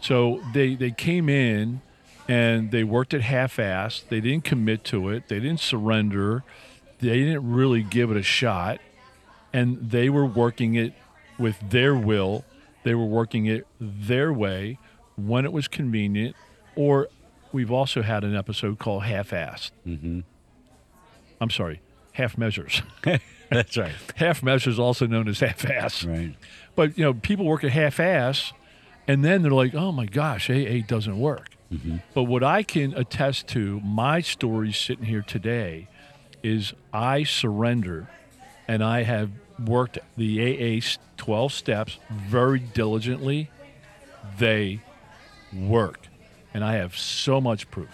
So 0.00 0.40
they 0.52 0.76
they 0.76 0.92
came 0.92 1.28
in, 1.28 1.80
and 2.28 2.70
they 2.70 2.84
worked 2.84 3.12
it 3.12 3.22
half-assed. 3.22 4.08
They 4.08 4.20
didn't 4.20 4.44
commit 4.44 4.84
to 4.84 5.08
it. 5.08 5.28
They 5.28 5.40
didn't 5.40 5.60
surrender. 5.60 6.44
They 7.00 7.18
didn't 7.18 7.50
really 7.52 7.82
give 7.82 8.12
it 8.12 8.16
a 8.16 8.22
shot, 8.22 8.78
and 9.52 9.90
they 9.90 10.08
were 10.08 10.26
working 10.26 10.76
it 10.76 10.94
with 11.38 11.56
their 11.70 11.94
will. 11.96 12.44
They 12.84 12.94
were 12.94 13.04
working 13.04 13.46
it 13.46 13.66
their 13.80 14.32
way 14.32 14.78
when 15.16 15.44
it 15.44 15.52
was 15.52 15.68
convenient, 15.68 16.36
or 16.76 17.08
we've 17.52 17.70
also 17.70 18.02
had 18.02 18.24
an 18.24 18.34
episode 18.34 18.78
called 18.78 19.04
half-assed. 19.04 19.70
Mm-hmm. 19.86 20.20
I'm 21.40 21.50
sorry, 21.50 21.80
half 22.12 22.36
measures. 22.38 22.82
That's 23.50 23.76
right. 23.76 23.92
half 24.16 24.42
measures, 24.42 24.78
also 24.78 25.06
known 25.06 25.28
as 25.28 25.40
half-ass. 25.40 26.04
Right. 26.04 26.34
But 26.74 26.98
you 26.98 27.04
know, 27.04 27.14
people 27.14 27.46
work 27.46 27.64
at 27.64 27.70
half-ass, 27.70 28.52
and 29.06 29.24
then 29.24 29.42
they're 29.42 29.52
like, 29.52 29.74
"Oh 29.74 29.92
my 29.92 30.06
gosh, 30.06 30.50
AA 30.50 30.80
doesn't 30.86 31.18
work." 31.18 31.50
But 32.14 32.24
what 32.24 32.44
I 32.44 32.62
can 32.62 32.94
attest 32.94 33.48
to, 33.48 33.80
my 33.80 34.20
story 34.20 34.72
sitting 34.72 35.06
here 35.06 35.22
today, 35.22 35.88
is 36.42 36.72
I 36.92 37.24
surrender, 37.24 38.08
and 38.68 38.84
I 38.84 39.02
have 39.02 39.30
worked 39.58 39.98
the 40.16 40.80
AA 40.80 40.80
12 41.16 41.52
steps 41.52 41.98
very 42.10 42.60
diligently. 42.60 43.50
They 44.38 44.82
work, 45.54 46.08
and 46.52 46.64
I 46.64 46.74
have 46.74 46.96
so 46.96 47.40
much 47.40 47.70
proof. 47.70 47.90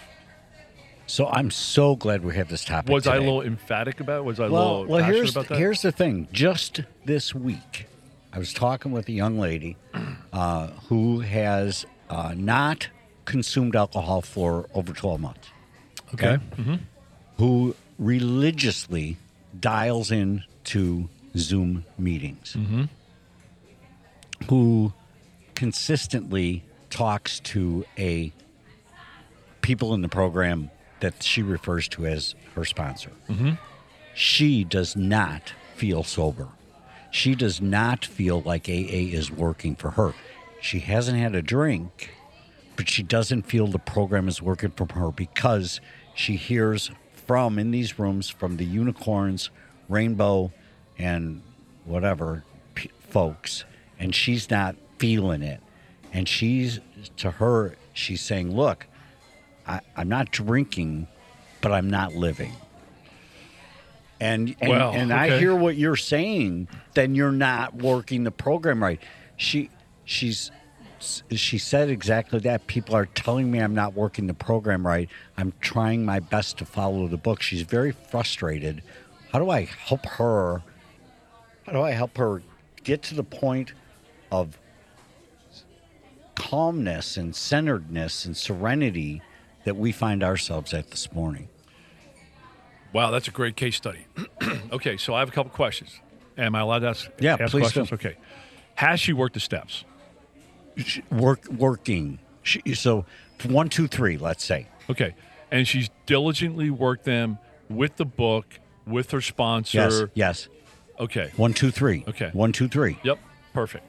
So 1.06 1.26
I'm 1.26 1.50
so 1.50 1.96
glad 1.96 2.24
we 2.24 2.36
have 2.36 2.48
this 2.48 2.64
topic. 2.64 2.92
Was 2.92 3.06
I 3.06 3.16
a 3.16 3.20
little 3.20 3.42
emphatic 3.42 3.98
about? 4.00 4.18
it? 4.18 4.24
Was 4.24 4.38
I 4.38 4.46
a 4.46 4.50
well, 4.50 4.62
little 4.80 4.86
well, 4.86 5.00
passionate 5.00 5.16
here's 5.16 5.30
about 5.32 5.48
that? 5.48 5.58
here's 5.58 5.82
the 5.82 5.92
thing. 5.92 6.28
Just 6.32 6.82
this 7.04 7.34
week, 7.34 7.86
I 8.32 8.38
was 8.38 8.52
talking 8.52 8.92
with 8.92 9.08
a 9.08 9.12
young 9.12 9.38
lady 9.38 9.76
uh, 10.32 10.68
who 10.88 11.20
has 11.20 11.84
uh, 12.08 12.34
not 12.36 12.88
consumed 13.24 13.74
alcohol 13.74 14.22
for 14.22 14.68
over 14.74 14.92
12 14.92 15.20
months. 15.20 15.48
okay. 16.14 16.38
Who 17.38 17.74
religiously 17.98 19.16
dials 19.58 20.10
in 20.10 20.44
to 20.64 21.08
Zoom 21.36 21.84
meetings. 21.98 22.56
Who 24.48 24.92
consistently 25.54 26.62
talks 26.90 27.40
to 27.40 27.84
a 27.98 28.32
people 29.62 29.94
in 29.94 30.02
the 30.02 30.08
program 30.08 30.70
that 31.00 31.22
she 31.22 31.42
refers 31.42 31.88
to 31.88 32.06
as 32.06 32.34
her 32.54 32.64
sponsor. 32.64 33.10
Mm-hmm. 33.28 33.52
She 34.14 34.64
does 34.64 34.96
not 34.96 35.54
feel 35.76 36.02
sober. 36.02 36.48
She 37.10 37.34
does 37.34 37.60
not 37.60 38.04
feel 38.04 38.42
like 38.42 38.68
AA 38.68 39.08
is 39.12 39.30
working 39.30 39.74
for 39.74 39.92
her. 39.92 40.14
She 40.60 40.80
hasn't 40.80 41.18
had 41.18 41.34
a 41.34 41.42
drink, 41.42 42.10
but 42.76 42.88
she 42.88 43.02
doesn't 43.02 43.42
feel 43.42 43.66
the 43.66 43.78
program 43.78 44.28
is 44.28 44.42
working 44.42 44.70
for 44.70 44.86
her 44.94 45.10
because 45.10 45.80
she 46.14 46.36
hears 46.36 46.90
from 47.26 47.58
in 47.58 47.70
these 47.70 47.98
rooms 47.98 48.28
from 48.28 48.56
the 48.56 48.64
unicorns, 48.64 49.50
rainbow, 49.88 50.52
and 50.98 51.42
whatever 51.84 52.44
p- 52.74 52.90
folks, 53.08 53.64
and 53.98 54.14
she's 54.14 54.50
not 54.50 54.76
feeling 54.98 55.42
it. 55.42 55.60
And 56.12 56.28
she's 56.28 56.80
to 57.18 57.30
her, 57.32 57.76
she's 57.92 58.20
saying, 58.20 58.54
"Look, 58.54 58.86
I, 59.66 59.80
I'm 59.96 60.08
not 60.08 60.30
drinking, 60.30 61.06
but 61.60 61.72
I'm 61.72 61.88
not 61.88 62.14
living." 62.14 62.52
And 64.20 64.54
and, 64.60 64.70
Well, 64.70 64.92
and 64.92 65.12
I 65.12 65.38
hear 65.38 65.54
what 65.54 65.76
you're 65.76 65.96
saying. 65.96 66.68
Then 66.94 67.14
you're 67.14 67.32
not 67.32 67.76
working 67.76 68.24
the 68.24 68.30
program 68.30 68.82
right. 68.82 69.00
She 69.36 69.70
she's 70.04 70.50
she 71.30 71.56
said 71.56 71.88
exactly 71.88 72.40
that. 72.40 72.66
People 72.66 72.94
are 72.94 73.06
telling 73.06 73.50
me 73.50 73.58
I'm 73.58 73.74
not 73.74 73.94
working 73.94 74.26
the 74.26 74.34
program 74.34 74.86
right. 74.86 75.08
I'm 75.38 75.52
trying 75.60 76.04
my 76.04 76.20
best 76.20 76.58
to 76.58 76.66
follow 76.66 77.08
the 77.08 77.16
book. 77.16 77.40
She's 77.40 77.62
very 77.62 77.92
frustrated. 77.92 78.82
How 79.32 79.38
do 79.38 79.48
I 79.48 79.64
help 79.64 80.04
her? 80.04 80.62
How 81.64 81.72
do 81.72 81.80
I 81.80 81.92
help 81.92 82.18
her 82.18 82.42
get 82.84 83.02
to 83.04 83.14
the 83.14 83.24
point 83.24 83.72
of 84.30 84.58
calmness 86.40 87.16
and 87.18 87.34
centeredness 87.36 88.24
and 88.24 88.36
serenity 88.36 89.20
that 89.64 89.76
we 89.76 89.92
find 89.92 90.22
ourselves 90.24 90.72
at 90.72 90.90
this 90.90 91.12
morning? 91.12 91.48
Wow, 92.92 93.10
that's 93.10 93.28
a 93.28 93.30
great 93.30 93.56
case 93.56 93.76
study. 93.76 94.06
okay, 94.72 94.96
so 94.96 95.14
I 95.14 95.20
have 95.20 95.28
a 95.28 95.32
couple 95.32 95.52
questions. 95.52 96.00
Am 96.38 96.54
I 96.54 96.60
allowed 96.60 96.80
to 96.80 96.88
ask, 96.88 97.10
Yeah, 97.20 97.36
ask 97.38 97.50
please 97.52 97.60
questions? 97.72 97.90
do. 97.90 97.94
Okay. 97.96 98.16
Has 98.74 98.98
she 98.98 99.12
worked 99.12 99.34
the 99.34 99.40
steps? 99.40 99.84
She- 100.78 101.02
Work 101.10 101.46
working. 101.48 102.18
She, 102.42 102.62
so 102.74 103.04
one, 103.46 103.68
two, 103.68 103.86
three. 103.86 104.16
Let's 104.16 104.42
say. 104.44 104.66
Okay. 104.88 105.14
And 105.50 105.68
she's 105.68 105.90
diligently 106.06 106.70
worked 106.70 107.04
them 107.04 107.38
with 107.68 107.96
the 107.96 108.06
book, 108.06 108.58
with 108.86 109.10
her 109.10 109.20
sponsor. 109.20 109.78
Yes. 109.78 110.02
Yes. 110.14 110.48
Okay. 110.98 111.30
One, 111.36 111.52
two, 111.52 111.70
three. 111.70 112.04
Okay. 112.08 112.30
One, 112.32 112.52
two, 112.52 112.66
three. 112.68 112.98
Yep. 113.04 113.18
Perfect. 113.52 113.84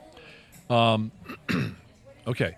Um, 0.69 1.11
okay. 2.27 2.55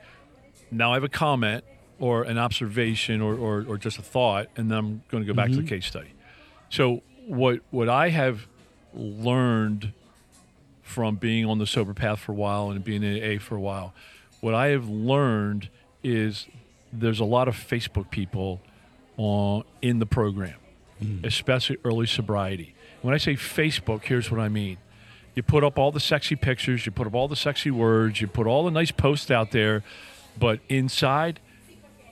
now 0.72 0.92
I 0.92 0.96
have 0.96 1.04
a 1.04 1.10
comment 1.10 1.64
or 2.00 2.24
an 2.24 2.38
observation 2.38 3.22
or, 3.22 3.36
or, 3.36 3.66
or 3.68 3.78
just 3.78 3.98
a 3.98 4.02
thought, 4.02 4.48
and 4.58 4.70
then 4.70 4.78
I'm 4.78 5.04
going 5.10 5.24
to 5.24 5.28
go 5.28 5.34
back 5.34 5.50
to 5.50 5.56
the 5.56 5.62
mm-hmm. 5.62 5.70
case 5.70 5.86
study. 5.86 6.14
So 6.70 7.02
what 7.28 7.60
what 7.72 7.88
I 7.88 8.10
have 8.10 8.48
learned 8.94 9.94
from 10.82 11.16
being 11.16 11.46
on 11.46 11.60
the 11.60 11.66
sober 11.66 11.94
path 11.94 12.20
for 12.20 12.34
a 12.34 12.36
while 12.36 12.70
and 12.70 12.84
being 12.84 13.04
in 13.04 13.38
AA 13.38 13.40
for 13.40 13.56
a 13.56 13.60
while, 13.60 13.94
what 14.42 14.54
I 14.54 14.68
have 14.68 14.90
learned 14.90 15.70
is 16.04 16.48
there's 16.92 17.20
a 17.20 17.26
lot 17.26 17.48
of 17.48 17.56
Facebook 17.56 18.10
people 18.12 18.62
on 19.18 19.64
in 19.82 20.00
the 20.00 20.06
program, 20.06 20.56
mm. 21.02 21.26
especially 21.26 21.78
early 21.86 22.08
sobriety. 22.08 22.76
When 23.02 23.14
I 23.14 23.18
say 23.18 23.34
Facebook, 23.34 24.04
here's 24.04 24.30
what 24.32 24.40
I 24.40 24.50
mean. 24.50 24.78
You 25.36 25.44
put 25.44 25.64
up 25.64 25.78
all 25.78 25.92
the 25.92 26.00
sexy 26.00 26.36
pictures, 26.36 26.86
you 26.86 26.92
put 26.92 27.08
up 27.08 27.16
all 27.16 27.28
the 27.28 27.36
sexy 27.36 27.72
words, 27.72 28.22
you 28.22 28.28
put 28.28 28.48
all 28.48 28.66
the 28.66 28.72
nice 28.72 28.92
posts 28.92 29.32
out 29.32 29.52
there, 29.52 29.84
but 30.38 30.60
inside, 30.70 31.40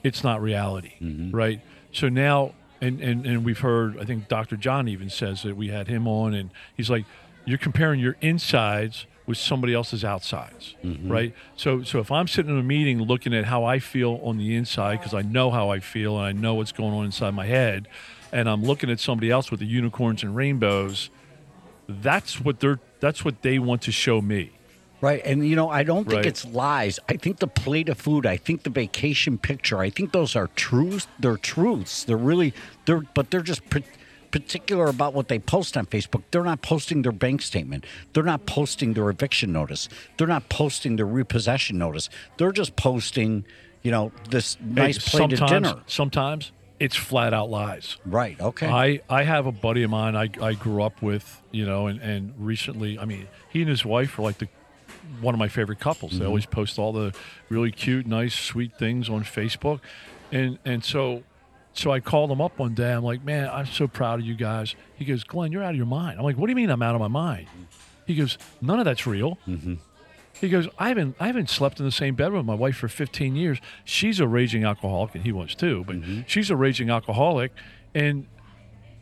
it's 0.03 0.23
not 0.23 0.41
reality, 0.41 0.93
mm-hmm. 1.01 1.35
right? 1.35 1.61
So 1.91 2.09
now, 2.09 2.53
and, 2.79 2.99
and, 2.99 3.25
and 3.25 3.45
we've 3.45 3.59
heard, 3.59 3.99
I 3.99 4.05
think 4.05 4.27
Dr. 4.27 4.55
John 4.57 4.87
even 4.87 5.09
says 5.09 5.43
that 5.43 5.55
we 5.55 5.67
had 5.67 5.87
him 5.87 6.07
on, 6.07 6.33
and 6.33 6.49
he's 6.75 6.89
like, 6.89 7.05
you're 7.45 7.59
comparing 7.59 7.99
your 7.99 8.17
insides 8.21 9.05
with 9.27 9.37
somebody 9.37 9.73
else's 9.73 10.03
outsides, 10.03 10.75
mm-hmm. 10.83 11.11
right? 11.11 11.35
So, 11.55 11.83
so 11.83 11.99
if 11.99 12.11
I'm 12.11 12.27
sitting 12.27 12.51
in 12.51 12.59
a 12.59 12.63
meeting 12.63 13.01
looking 13.03 13.33
at 13.33 13.45
how 13.45 13.63
I 13.63 13.79
feel 13.79 14.19
on 14.23 14.37
the 14.37 14.55
inside, 14.55 14.99
because 14.99 15.13
I 15.13 15.21
know 15.21 15.51
how 15.51 15.69
I 15.69 15.79
feel 15.79 16.17
and 16.17 16.25
I 16.25 16.31
know 16.31 16.55
what's 16.55 16.71
going 16.71 16.93
on 16.93 17.05
inside 17.05 17.33
my 17.35 17.45
head, 17.45 17.87
and 18.31 18.49
I'm 18.49 18.63
looking 18.63 18.89
at 18.89 18.99
somebody 18.99 19.29
else 19.29 19.51
with 19.51 19.59
the 19.59 19.65
unicorns 19.65 20.23
and 20.23 20.35
rainbows, 20.35 21.09
that's 22.01 22.39
what 22.39 22.60
they're 22.60 22.79
that's 23.00 23.25
what 23.25 23.41
they 23.41 23.60
want 23.60 23.81
to 23.83 23.91
show 23.91 24.21
me. 24.21 24.51
Right. 25.01 25.21
And, 25.25 25.48
you 25.48 25.55
know, 25.55 25.67
I 25.67 25.81
don't 25.81 26.03
think 26.03 26.17
Right. 26.17 26.25
it's 26.27 26.45
lies. 26.45 27.00
I 27.10 27.17
think 27.17 27.39
the 27.39 27.48
plate 27.48 27.89
of 27.89 27.98
food, 27.98 28.27
I 28.27 28.38
think 28.38 28.62
the 28.62 28.69
vacation 28.69 29.39
picture, 29.39 29.79
I 29.79 29.89
think 29.89 30.12
those 30.12 30.36
are 30.36 30.48
truths. 30.55 31.07
They're 31.19 31.38
truths. 31.38 32.03
They're 32.03 32.15
really, 32.15 32.53
they're, 32.86 33.01
but 33.15 33.31
they're 33.31 33.41
just 33.41 33.67
pa- 33.71 33.79
particular 34.29 34.86
about 34.86 35.15
what 35.15 35.27
they 35.27 35.39
post 35.39 35.75
on 35.75 35.88
Facebook. 35.88 36.21
They're 36.29 36.43
not 36.43 36.62
posting 36.62 37.01
their 37.01 37.12
bank 37.12 37.41
statement. 37.41 37.83
They're 38.13 38.21
not 38.21 38.45
posting 38.45 38.93
their 38.93 39.10
eviction 39.10 39.51
notice. 39.51 39.89
They're 40.17 40.27
not 40.27 40.50
posting 40.50 40.98
their 40.98 41.07
repossession 41.07 41.79
notice. 41.79 42.07
They're 42.38 42.51
just 42.51 42.75
posting, 42.75 43.43
you 43.81 43.89
know, 43.89 44.12
this 44.29 44.55
nice 44.63 45.03
Hey, 45.03 45.17
plate 45.25 45.33
of 45.41 45.50
dinner. 45.50 45.81
Sometimes 45.88 46.51
it's 46.81 46.95
flat 46.95 47.31
out 47.31 47.51
lies. 47.51 47.97
Right. 48.07 48.41
Okay. 48.41 48.67
I, 48.67 49.01
I 49.07 49.21
have 49.21 49.45
a 49.45 49.51
buddy 49.51 49.83
of 49.83 49.91
mine 49.91 50.15
I, 50.15 50.29
I 50.41 50.53
grew 50.53 50.81
up 50.81 51.00
with, 51.03 51.39
you 51.51 51.63
know, 51.63 51.85
and, 51.85 52.01
and 52.01 52.33
recently, 52.39 52.97
I 52.97 53.05
mean, 53.05 53.27
he 53.50 53.61
and 53.61 53.69
his 53.69 53.85
wife 53.85 54.17
are 54.17 54.23
like 54.23 54.39
the 54.39 54.47
one 55.19 55.35
of 55.35 55.39
my 55.39 55.47
favorite 55.47 55.79
couples. 55.79 56.13
They 56.13 56.17
mm-hmm. 56.17 56.27
always 56.27 56.47
post 56.47 56.79
all 56.79 56.91
the 56.91 57.13
really 57.50 57.71
cute, 57.71 58.07
nice, 58.07 58.33
sweet 58.33 58.79
things 58.79 59.09
on 59.09 59.23
Facebook, 59.23 59.79
and 60.31 60.57
and 60.65 60.83
so 60.83 61.21
so 61.73 61.91
I 61.91 62.00
called 62.00 62.31
him 62.31 62.41
up 62.41 62.57
one 62.57 62.73
day. 62.73 62.91
I'm 62.91 63.03
like, 63.03 63.23
man, 63.23 63.47
I'm 63.53 63.67
so 63.67 63.88
proud 63.88 64.19
of 64.19 64.25
you 64.25 64.33
guys. 64.33 64.75
He 64.95 65.05
goes, 65.05 65.23
Glenn, 65.23 65.51
you're 65.51 65.63
out 65.63 65.71
of 65.71 65.77
your 65.77 65.85
mind. 65.85 66.17
I'm 66.17 66.23
like, 66.23 66.38
what 66.38 66.47
do 66.47 66.51
you 66.51 66.55
mean 66.55 66.71
I'm 66.71 66.81
out 66.81 66.95
of 66.95 67.01
my 67.01 67.07
mind? 67.07 67.47
He 68.07 68.15
goes, 68.15 68.39
none 68.59 68.79
of 68.79 68.85
that's 68.85 69.05
real. 69.05 69.38
Mm-hmm. 69.47 69.75
He 70.41 70.50
goes, 70.50 70.67
I 70.79 70.88
haven't 70.88 71.15
I 71.19 71.27
haven't 71.27 71.50
slept 71.50 71.79
in 71.79 71.86
the 71.86 71.91
same 71.91 72.15
bedroom 72.15 72.39
with 72.39 72.45
my 72.48 72.55
wife 72.55 72.75
for 72.75 72.88
15 72.88 73.36
years. 73.36 73.60
She's 73.86 74.19
a 74.19 74.27
raging 74.27 74.63
alcoholic, 74.63 75.13
and 75.13 75.24
he 75.24 75.31
was 75.31 75.53
too. 75.53 75.83
But 75.86 75.98
mm-hmm. 75.98 76.21
she's 76.25 76.50
a 76.50 76.55
raging 76.55 76.89
alcoholic, 76.89 77.51
and 77.93 78.25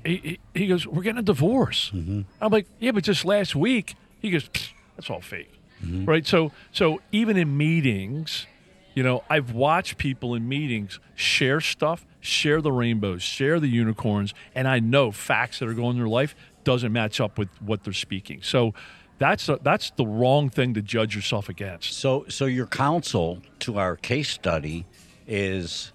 he, 0.06 0.18
he, 0.54 0.60
he 0.62 0.68
goes, 0.68 0.86
we're 0.86 1.02
getting 1.02 1.20
a 1.20 1.24
divorce. 1.24 1.92
Mm-hmm. 1.94 2.22
I'm 2.42 2.52
like, 2.52 2.68
yeah, 2.80 2.92
but 2.92 3.06
just 3.06 3.24
last 3.26 3.56
week. 3.56 3.96
He 4.20 4.32
goes, 4.32 4.50
that's 4.98 5.10
all 5.10 5.22
fake, 5.22 5.54
mm-hmm. 5.82 6.04
right? 6.04 6.28
So 6.28 6.52
so 6.74 7.00
even 7.14 7.38
in 7.38 7.56
meetings, 7.56 8.46
you 8.94 9.02
know, 9.02 9.24
I've 9.30 9.54
watched 9.54 9.98
people 9.98 10.36
in 10.36 10.50
meetings 10.50 11.00
share 11.16 11.62
stuff, 11.62 12.06
share 12.20 12.60
the 12.60 12.74
rainbows, 12.74 13.24
share 13.24 13.62
the 13.62 13.70
unicorns, 13.70 14.34
and 14.54 14.68
I 14.68 14.80
know 14.80 15.14
facts 15.14 15.60
that 15.60 15.70
are 15.70 15.74
going 15.74 15.92
in 15.92 16.00
their 16.00 16.10
life 16.10 16.36
doesn't 16.66 16.92
match 16.92 17.22
up 17.22 17.38
with 17.38 17.48
what 17.62 17.86
they're 17.86 17.94
speaking. 17.94 18.42
So 18.42 18.74
that's 19.20 19.50
a, 19.50 19.60
that's 19.62 19.92
the 19.92 20.08
wrong 20.08 20.50
thing 20.50 20.74
to 20.74 20.82
judge 20.82 21.16
yourself 21.16 21.50
against. 21.50 21.94
So, 21.94 22.26
so 22.30 22.46
your 22.46 22.66
counsel 22.66 23.42
to 23.60 23.78
our 23.78 23.96
case 23.96 24.30
study 24.30 24.86
is, 25.28 25.92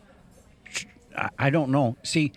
I, 1.38 1.50
don't 1.50 1.70
know. 1.70 1.96
See, 2.02 2.32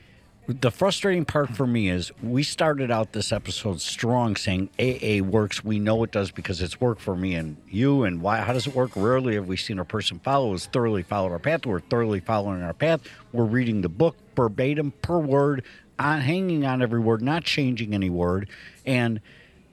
the 0.47 0.71
frustrating 0.71 1.25
part 1.25 1.49
for 1.49 1.67
me 1.67 1.89
is 1.89 2.11
we 2.23 2.41
started 2.41 2.89
out 2.89 3.11
this 3.11 3.33
episode 3.33 3.81
strong, 3.81 4.37
saying 4.37 4.69
AA 4.79 5.21
works. 5.21 5.61
We 5.61 5.77
know 5.77 6.03
it 6.03 6.11
does 6.11 6.31
because 6.31 6.61
it's 6.61 6.79
worked 6.79 7.01
for 7.01 7.17
me 7.17 7.35
and 7.35 7.57
you. 7.69 8.05
And 8.05 8.21
why? 8.21 8.37
How 8.39 8.53
does 8.53 8.65
it 8.65 8.73
work? 8.73 8.91
Rarely 8.95 9.35
have 9.35 9.47
we 9.47 9.57
seen 9.57 9.77
a 9.79 9.85
person 9.85 10.19
follow 10.19 10.53
us 10.53 10.67
thoroughly 10.67 11.03
followed 11.03 11.33
our 11.33 11.39
path. 11.39 11.65
We're 11.65 11.81
thoroughly 11.81 12.21
following 12.21 12.61
our 12.61 12.73
path. 12.73 13.01
We're 13.33 13.43
reading 13.43 13.81
the 13.81 13.89
book 13.89 14.15
verbatim 14.37 14.91
per 15.01 15.19
word, 15.19 15.63
on 15.99 16.21
hanging 16.21 16.65
on 16.65 16.81
every 16.81 16.99
word, 16.99 17.21
not 17.21 17.43
changing 17.43 17.93
any 17.93 18.09
word, 18.09 18.49
and 18.85 19.19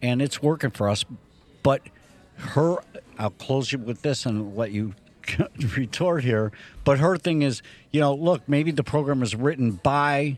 and 0.04 0.20
it's 0.20 0.42
working 0.42 0.70
for 0.70 0.88
us. 0.88 1.04
But 1.62 1.80
her 2.36 2.76
I'll 3.18 3.30
close 3.30 3.72
you 3.72 3.78
with 3.78 4.02
this 4.02 4.26
and 4.26 4.54
let 4.54 4.70
you 4.70 4.94
retort 5.76 6.24
here. 6.24 6.52
But 6.84 6.98
her 6.98 7.16
thing 7.16 7.40
is, 7.42 7.62
you 7.90 8.00
know, 8.00 8.14
look, 8.14 8.42
maybe 8.46 8.70
the 8.70 8.84
program 8.84 9.22
is 9.22 9.34
written 9.34 9.70
by 9.72 10.36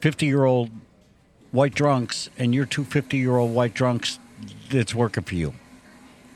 50 0.00 0.26
year 0.26 0.44
old 0.44 0.70
white 1.50 1.74
drunks 1.74 2.30
and 2.38 2.54
you're 2.54 2.64
two 2.66 2.84
50 2.84 3.16
year 3.18 3.36
old 3.36 3.52
white 3.54 3.74
drunks 3.74 4.18
it's 4.70 4.94
working 4.94 5.24
for 5.24 5.34
you. 5.34 5.52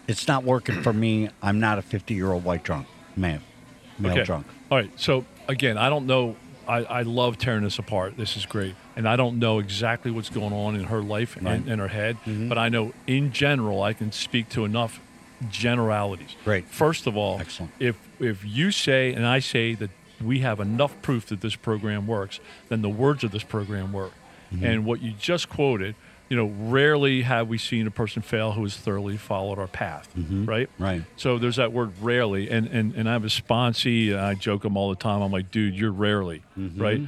It's 0.09 0.27
not 0.29 0.45
working 0.45 0.83
for 0.83 0.93
me. 0.93 1.31
I'm 1.43 1.61
not 1.61 1.79
a 1.79 1.83
50 1.83 2.15
year 2.15 2.33
old 2.33 2.45
white 2.45 2.65
drunk 2.65 2.89
man, 3.17 3.43
male 3.99 4.13
Okay. 4.13 4.25
drunk. 4.25 4.47
All 4.71 4.79
right. 4.79 4.91
So 4.97 5.25
again, 5.49 5.79
I 5.79 5.89
don't 5.89 6.07
know. 6.07 6.37
I, 6.69 6.85
I 6.85 7.03
love 7.03 7.39
tearing 7.39 7.63
this 7.65 7.79
apart. 7.79 8.17
This 8.17 8.37
is 8.37 8.47
great, 8.47 8.75
and 8.97 9.09
I 9.09 9.17
don't 9.17 9.39
know 9.39 9.59
exactly 9.59 10.11
what's 10.11 10.29
going 10.31 10.53
on 10.53 10.75
in 10.77 10.85
her 10.85 11.01
life 11.01 11.37
Right. 11.37 11.55
and 11.55 11.69
in 11.69 11.79
her 11.79 11.89
head, 11.89 12.17
mm-hmm. 12.25 12.49
but 12.49 12.59
I 12.59 12.69
know 12.69 12.93
in 13.07 13.33
general 13.33 13.83
I 13.83 13.93
can 13.93 14.13
speak 14.13 14.49
to 14.51 14.65
enough 14.65 15.01
generalities. 15.51 16.35
Great. 16.45 16.67
First 16.67 17.07
of 17.07 17.17
all, 17.17 17.39
Excellent. 17.41 17.73
if 17.79 17.97
if 18.21 18.45
you 18.45 18.71
say 18.71 19.13
and 19.13 19.27
I 19.27 19.39
say 19.39 19.75
that 19.75 19.91
we 20.23 20.41
have 20.41 20.61
enough 20.61 21.01
proof 21.03 21.27
that 21.27 21.41
this 21.41 21.57
program 21.57 22.07
works, 22.07 22.41
then 22.69 22.83
the 22.83 22.89
words 22.89 23.23
of 23.25 23.33
this 23.33 23.43
program 23.43 23.93
work. 23.93 24.13
Mm-hmm. 24.53 24.65
And 24.65 24.85
what 24.87 25.03
you 25.03 25.13
just 25.13 25.49
quoted, 25.49 25.95
you 26.29 26.37
know, 26.37 26.47
rarely 26.71 27.23
have 27.23 27.49
we 27.49 27.57
seen 27.59 27.87
a 27.87 27.91
person 27.91 28.21
fail 28.23 28.53
who 28.53 28.63
has 28.63 28.77
thoroughly 28.77 29.17
followed 29.17 29.59
our 29.59 29.69
path, 29.69 30.09
right? 30.17 30.69
Right. 30.79 31.03
So 31.17 31.39
there's 31.39 31.57
that 31.57 31.73
word 31.73 31.93
rarely, 32.01 32.51
and 32.51 32.67
and, 32.67 32.95
and 32.95 33.09
I 33.09 33.13
have 33.13 33.25
a 33.25 33.29
sponsee. 33.29 34.11
And 34.11 34.21
I 34.21 34.35
joke 34.35 34.65
him 34.65 34.77
all 34.77 34.89
the 34.91 34.97
time. 34.97 35.23
I'm 35.23 35.31
like, 35.33 35.51
dude, 35.51 35.75
you're 35.75 35.93
rarely, 35.93 36.43
right? 36.57 37.03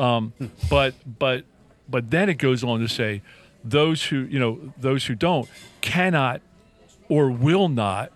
Um, 0.00 0.32
but 0.70 0.94
but 1.18 1.44
but 1.88 2.10
then 2.10 2.28
it 2.28 2.34
goes 2.38 2.64
on 2.64 2.80
to 2.80 2.88
say, 2.88 3.20
those 3.62 4.04
who 4.04 4.20
you 4.22 4.38
know 4.38 4.72
those 4.78 5.04
who 5.06 5.14
don't 5.14 5.48
cannot 5.82 6.40
or 7.08 7.30
will 7.30 7.68
not 7.68 8.10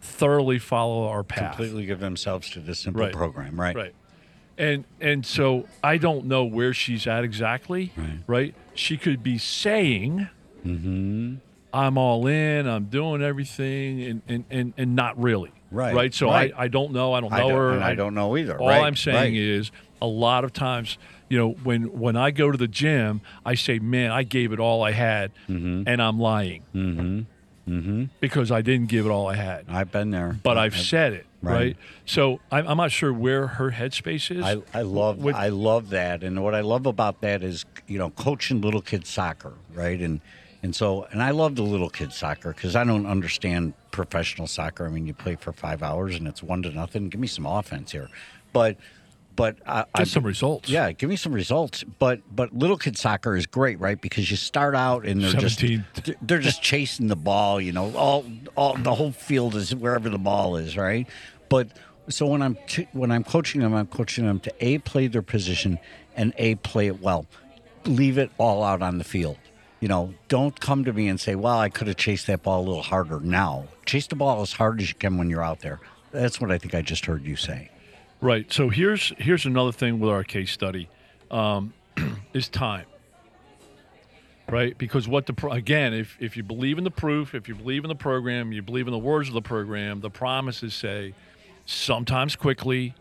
thoroughly 0.00 0.58
follow 0.58 1.08
our 1.08 1.22
path. 1.22 1.56
Completely 1.56 1.86
give 1.86 2.00
themselves 2.00 2.50
to 2.50 2.60
this 2.60 2.80
simple 2.80 3.02
Right. 3.04 3.12
program, 3.12 3.58
right? 3.60 3.74
Right. 3.76 3.94
And 4.56 4.84
and 5.00 5.26
so 5.26 5.66
I 5.82 5.96
don't 5.98 6.26
know 6.26 6.44
where 6.44 6.72
she's 6.72 7.06
at 7.06 7.24
exactly. 7.24 7.92
Right. 8.26 8.54
She 8.74 8.96
could 8.96 9.22
be 9.22 9.36
saying, 9.38 10.28
"I'm 10.64 11.98
all 11.98 12.26
in. 12.26 12.66
I'm 12.68 12.84
doing 12.84 13.22
everything," 13.22 14.02
and 14.02 14.22
and 14.28 14.44
and, 14.50 14.72
and 14.76 14.94
not 14.96 15.20
really. 15.20 15.50
Right. 15.70 15.94
Right. 15.94 16.14
So 16.14 16.28
Right. 16.28 16.52
I 16.56 16.64
I 16.64 16.68
don't 16.68 16.92
know. 16.92 17.12
I 17.14 17.20
don't 17.20 17.32
I 17.32 17.38
know 17.40 17.48
don't- 17.48 17.58
her. 17.58 17.70
and 17.72 17.84
I 17.84 17.94
don't 17.96 18.14
know 18.14 18.36
either. 18.36 18.60
All 18.60 18.68
Right. 18.68 18.82
I'm 18.84 18.94
saying 18.96 19.16
Right. 19.16 19.34
is 19.34 19.72
a 20.00 20.06
lot 20.06 20.44
of 20.44 20.52
times. 20.52 20.98
You 21.28 21.38
know, 21.38 21.50
when 21.64 21.98
when 21.98 22.16
I 22.16 22.30
go 22.30 22.52
to 22.52 22.58
the 22.58 22.68
gym, 22.68 23.22
I 23.44 23.54
say, 23.54 23.78
"Man, 23.80 24.12
I 24.12 24.22
gave 24.22 24.52
it 24.52 24.60
all 24.60 24.82
I 24.84 24.92
had," 24.92 25.32
Mm-hmm. 25.48 25.82
and 25.88 26.00
I'm 26.02 26.20
lying 26.20 26.62
Mm-hmm. 27.66 28.04
because 28.20 28.52
I 28.52 28.60
didn't 28.62 28.88
give 28.88 29.06
it 29.06 29.08
all 29.08 29.26
I 29.28 29.34
had. 29.36 29.64
I've 29.68 29.90
been 29.90 30.10
there. 30.10 30.38
But 30.42 30.58
I've 30.58 30.76
said 30.76 31.12
it, 31.14 31.26
Right. 31.44 31.54
right? 31.54 31.76
So 32.06 32.40
I'm, 32.50 32.66
I'm 32.66 32.76
not 32.76 32.92
sure 32.92 33.12
where 33.12 33.46
her 33.46 33.70
headspace 33.70 34.34
is. 34.36 34.44
I, 34.44 34.62
I 34.72 34.82
love 34.82 35.18
With- 35.18 35.36
I 35.36 35.48
love 35.48 35.90
that, 35.90 36.22
and 36.22 36.42
what 36.42 36.54
I 36.54 36.60
love 36.60 36.86
about 36.86 37.20
that 37.22 37.42
is 37.42 37.64
you 37.86 37.98
know 37.98 38.10
coaching 38.10 38.60
little 38.60 38.82
kids 38.82 39.08
soccer, 39.08 39.54
right? 39.72 40.00
And 40.00 40.20
and 40.62 40.74
so 40.74 41.04
and 41.10 41.22
I 41.22 41.30
love 41.30 41.56
the 41.56 41.62
little 41.62 41.90
kids 41.90 42.16
soccer 42.16 42.52
because 42.52 42.74
I 42.76 42.84
don't 42.84 43.06
understand 43.06 43.74
professional 43.90 44.46
soccer. 44.46 44.86
I 44.86 44.88
mean, 44.88 45.06
you 45.06 45.14
play 45.14 45.36
for 45.36 45.52
five 45.52 45.82
hours 45.82 46.16
and 46.16 46.26
it's 46.26 46.42
one 46.42 46.62
to 46.62 46.70
nothing. 46.70 47.08
Give 47.08 47.20
me 47.20 47.26
some 47.26 47.46
offense 47.46 47.92
here, 47.92 48.08
but 48.52 48.76
but 49.36 49.56
I, 49.66 50.04
some 50.04 50.24
results. 50.24 50.68
Yeah, 50.68 50.92
give 50.92 51.10
me 51.10 51.16
some 51.16 51.32
results. 51.32 51.84
But 51.98 52.20
but 52.34 52.54
little 52.54 52.76
kid 52.76 52.96
soccer 52.96 53.36
is 53.36 53.46
great, 53.46 53.80
right? 53.80 54.00
Because 54.00 54.30
you 54.30 54.36
start 54.36 54.74
out 54.74 55.04
and 55.04 55.22
they're 55.22 55.30
17. 55.30 55.84
just 55.94 56.18
they're 56.22 56.38
just 56.38 56.62
chasing 56.62 57.08
the 57.08 57.16
ball. 57.16 57.60
You 57.60 57.72
know, 57.72 57.94
all 57.96 58.24
all 58.56 58.76
the 58.76 58.94
whole 58.94 59.12
field 59.12 59.56
is 59.56 59.74
wherever 59.74 60.08
the 60.08 60.18
ball 60.18 60.56
is, 60.56 60.76
right? 60.76 61.08
But 61.54 61.68
so 62.08 62.26
when 62.26 62.42
I'm 62.42 62.58
when 62.94 63.12
I'm 63.12 63.22
coaching 63.22 63.60
them, 63.60 63.74
I'm 63.74 63.86
coaching 63.86 64.26
them 64.26 64.40
to 64.40 64.52
a 64.58 64.78
play 64.78 65.06
their 65.06 65.22
position 65.22 65.78
and 66.16 66.34
a 66.36 66.56
play 66.56 66.88
it 66.88 67.00
well. 67.00 67.26
Leave 67.84 68.18
it 68.18 68.32
all 68.38 68.64
out 68.64 68.82
on 68.82 68.98
the 68.98 69.04
field. 69.04 69.38
You 69.78 69.86
know, 69.86 70.14
don't 70.26 70.58
come 70.58 70.84
to 70.84 70.92
me 70.92 71.06
and 71.06 71.20
say, 71.20 71.36
"Well, 71.36 71.56
I 71.56 71.68
could 71.68 71.86
have 71.86 71.96
chased 71.96 72.26
that 72.26 72.42
ball 72.42 72.62
a 72.62 72.66
little 72.66 72.82
harder." 72.82 73.20
Now, 73.20 73.66
chase 73.86 74.08
the 74.08 74.16
ball 74.16 74.42
as 74.42 74.54
hard 74.54 74.80
as 74.80 74.88
you 74.88 74.96
can 74.96 75.16
when 75.16 75.30
you're 75.30 75.44
out 75.44 75.60
there. 75.60 75.78
That's 76.10 76.40
what 76.40 76.50
I 76.50 76.58
think 76.58 76.74
I 76.74 76.82
just 76.82 77.06
heard 77.06 77.24
you 77.24 77.36
say. 77.36 77.70
Right. 78.20 78.52
So 78.52 78.68
here's 78.68 79.12
here's 79.18 79.46
another 79.46 79.70
thing 79.70 80.00
with 80.00 80.10
our 80.10 80.24
case 80.24 80.50
study, 80.50 80.88
um, 81.30 81.72
is 82.32 82.48
time. 82.48 82.86
Right, 84.48 84.76
because 84.76 85.08
what 85.08 85.24
the 85.26 85.32
pro- 85.32 85.52
again, 85.52 85.94
if 85.94 86.16
if 86.18 86.36
you 86.36 86.42
believe 86.42 86.78
in 86.78 86.84
the 86.84 86.90
proof, 86.90 87.32
if 87.32 87.48
you 87.48 87.54
believe 87.54 87.84
in 87.84 87.88
the 87.88 87.94
program, 87.94 88.50
you 88.50 88.60
believe 88.60 88.88
in 88.88 88.92
the 88.92 88.98
words 88.98 89.28
of 89.28 89.34
the 89.34 89.40
program, 89.40 90.00
the 90.00 90.10
promises 90.10 90.74
say, 90.74 91.14
sometimes 91.66 92.36
quickly, 92.36 92.94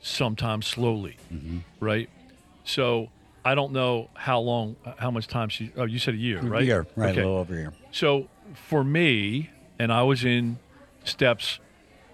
sometimes 0.00 0.66
slowly. 0.66 1.16
Right. 1.80 2.08
So 2.64 3.10
I 3.44 3.54
don't 3.54 3.72
know 3.72 4.10
how 4.14 4.40
long, 4.40 4.76
how 4.98 5.10
much 5.10 5.26
time 5.26 5.48
she. 5.48 5.72
Oh, 5.76 5.84
you 5.84 5.98
said 5.98 6.14
a 6.14 6.18
year, 6.18 6.40
right? 6.40 6.64
Year, 6.64 6.86
right? 6.96 7.10
Okay. 7.10 7.22
A 7.22 7.24
little 7.24 7.38
over 7.40 7.54
a 7.54 7.58
year. 7.58 7.72
So 7.92 8.28
for 8.68 8.84
me, 8.84 9.50
and 9.78 9.92
I 9.92 10.02
was 10.02 10.24
in 10.24 10.58
steps 11.04 11.58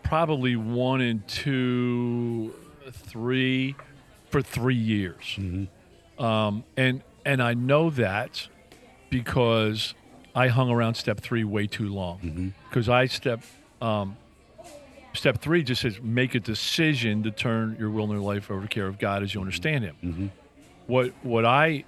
probably 0.03 0.55
one 0.57 1.01
and 1.01 1.27
two, 1.27 2.55
three 2.93 3.75
for 4.31 4.41
three 4.41 4.75
years, 4.77 5.39
um, 6.19 6.65
and 6.77 7.03
and 7.25 7.43
I 7.43 7.55
know 7.55 7.91
that 7.91 8.49
because 9.11 9.95
I 10.35 10.49
hung 10.49 10.71
around 10.71 10.95
step 10.95 11.21
three 11.21 11.43
way 11.45 11.67
too 11.67 11.89
long. 11.93 12.55
Because 12.69 12.89
I 12.89 13.07
step 13.07 13.43
um, 13.81 14.17
step 15.17 15.41
three 15.41 15.63
just 15.63 15.83
says 15.83 16.01
make 16.01 16.35
a 16.35 16.41
decision 16.41 17.23
to 17.25 17.31
turn 17.31 17.77
your 17.79 17.91
will 17.91 18.05
and 18.05 18.13
your 18.13 18.23
life 18.23 18.51
over 18.51 18.63
to 18.63 18.69
care 18.69 18.87
of 18.87 18.99
God 18.99 19.23
as 19.23 19.35
you 19.35 19.41
understand 19.41 19.85
Him. 19.85 19.97
Mm-hmm. 19.97 20.11
Mm-hmm. 20.11 20.27
What 20.87 21.13
what 21.23 21.45
I 21.45 21.85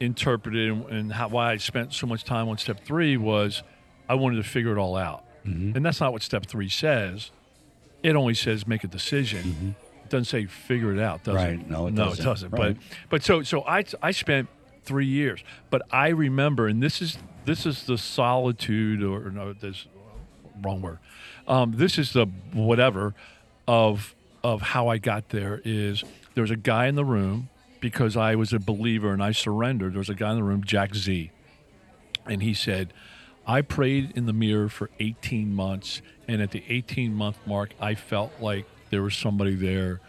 interpreted 0.00 0.70
and, 0.70 0.86
and 0.86 1.12
how, 1.12 1.28
why 1.28 1.52
I 1.52 1.56
spent 1.56 1.92
so 1.92 2.06
much 2.06 2.24
time 2.24 2.48
on 2.48 2.58
step 2.58 2.84
three 2.84 3.16
was 3.16 3.62
I 4.08 4.14
wanted 4.14 4.36
to 4.36 4.42
figure 4.48 4.72
it 4.72 4.78
all 4.78 4.96
out. 4.96 5.24
Mm-hmm. 5.46 5.76
And 5.76 5.84
that's 5.84 6.00
not 6.00 6.12
what 6.12 6.22
step 6.22 6.46
three 6.46 6.68
says. 6.68 7.30
It 8.02 8.14
only 8.14 8.34
says 8.34 8.66
make 8.66 8.84
a 8.84 8.88
decision. 8.88 9.74
It 10.04 10.10
doesn't 10.10 10.26
say 10.26 10.46
figure 10.46 10.92
it 10.92 11.00
out, 11.00 11.24
does 11.24 11.34
it? 11.34 11.38
Right. 11.38 11.68
No, 11.68 11.88
it 11.88 11.94
no, 11.94 12.06
doesn't. 12.06 12.22
it 12.22 12.24
doesn't. 12.24 12.50
Right. 12.50 12.76
But 12.76 12.82
but 13.08 13.22
so 13.24 13.42
so 13.42 13.62
I 13.62 13.84
I 14.02 14.12
spent 14.12 14.48
three 14.84 15.06
years, 15.06 15.42
but 15.70 15.82
I 15.90 16.08
remember, 16.08 16.68
and 16.68 16.82
this 16.82 17.02
is 17.02 17.18
this 17.44 17.66
is 17.66 17.84
the 17.84 17.98
solitude 17.98 19.02
or 19.02 19.30
no, 19.30 19.52
this 19.52 19.86
wrong 20.62 20.82
word. 20.82 20.98
Um, 21.48 21.72
this 21.76 21.98
is 21.98 22.12
the 22.12 22.26
whatever 22.52 23.14
of 23.66 24.14
of 24.42 24.62
how 24.62 24.88
I 24.88 24.98
got 24.98 25.30
there 25.30 25.60
is 25.64 26.04
there 26.34 26.42
was 26.42 26.50
a 26.50 26.56
guy 26.56 26.86
in 26.86 26.94
the 26.94 27.04
room 27.04 27.48
because 27.80 28.16
I 28.16 28.34
was 28.36 28.52
a 28.52 28.58
believer 28.58 29.12
and 29.12 29.22
I 29.22 29.32
surrendered. 29.32 29.94
There 29.94 29.98
was 29.98 30.08
a 30.08 30.14
guy 30.14 30.30
in 30.30 30.36
the 30.36 30.44
room, 30.44 30.62
Jack 30.64 30.94
Z, 30.94 31.30
and 32.26 32.42
he 32.42 32.54
said, 32.54 32.92
I 33.46 33.62
prayed 33.62 34.12
in 34.16 34.26
the 34.26 34.32
mirror 34.32 34.68
for 34.68 34.90
18 34.98 35.54
months, 35.54 36.02
and 36.26 36.42
at 36.42 36.50
the 36.50 36.64
18 36.68 37.14
month 37.14 37.38
mark, 37.46 37.74
I 37.80 37.94
felt 37.94 38.32
like 38.40 38.66
there 38.90 39.02
was 39.02 39.14
somebody 39.14 39.54
there 39.54 40.00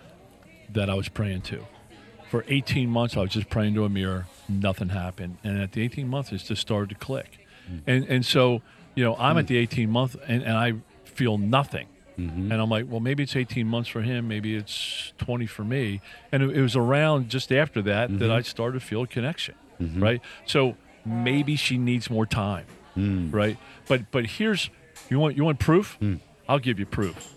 that 0.69 0.89
I 0.89 0.95
was 0.95 1.07
praying 1.07 1.41
to. 1.43 1.65
For 2.29 2.43
18 2.47 2.89
months, 2.89 3.15
I 3.15 3.21
was 3.21 3.31
just 3.31 3.49
praying 3.49 3.75
to 3.75 3.85
a 3.85 3.89
mirror. 3.89 4.27
Nothing 4.49 4.89
happened, 4.89 5.37
and 5.43 5.61
at 5.61 5.71
the 5.73 5.83
18 5.83 6.07
months, 6.07 6.31
it 6.31 6.39
just 6.39 6.61
started 6.61 6.89
to 6.89 6.95
click. 6.95 7.39
And 7.85 8.05
and 8.05 8.25
so, 8.25 8.61
you 8.95 9.03
know, 9.03 9.15
I'm 9.17 9.37
at 9.37 9.47
the 9.47 9.57
18 9.57 9.89
month, 9.89 10.15
and, 10.27 10.41
and 10.41 10.57
I 10.57 10.73
feel 11.17 11.37
nothing. 11.37 11.87
Mm-hmm. 12.17 12.51
And 12.51 12.61
I'm 12.61 12.69
like, 12.69 12.85
well, 12.89 12.99
maybe 12.99 13.23
it's 13.23 13.35
18 13.35 13.67
months 13.67 13.89
for 13.89 14.01
him, 14.01 14.27
maybe 14.27 14.55
it's 14.55 15.13
20 15.19 15.45
for 15.45 15.63
me. 15.63 16.01
And 16.31 16.43
it, 16.43 16.57
it 16.57 16.61
was 16.61 16.75
around 16.75 17.29
just 17.29 17.51
after 17.51 17.81
that 17.83 18.09
that 18.09 18.25
mm-hmm. 18.25 18.31
I 18.31 18.41
started 18.41 18.79
to 18.79 18.85
feel 18.85 19.03
a 19.03 19.07
connection, 19.07 19.55
mm-hmm. 19.79 20.01
right? 20.01 20.21
So 20.45 20.77
maybe 21.05 21.55
she 21.55 21.77
needs 21.77 22.09
more 22.09 22.25
time, 22.25 22.65
mm. 22.97 23.31
right? 23.31 23.57
But 23.87 24.09
but 24.11 24.25
here's 24.25 24.69
you 25.09 25.19
want 25.19 25.37
you 25.37 25.43
want 25.43 25.59
proof? 25.59 25.97
Mm. 26.01 26.19
I'll 26.49 26.59
give 26.59 26.79
you 26.79 26.85
proof 26.87 27.36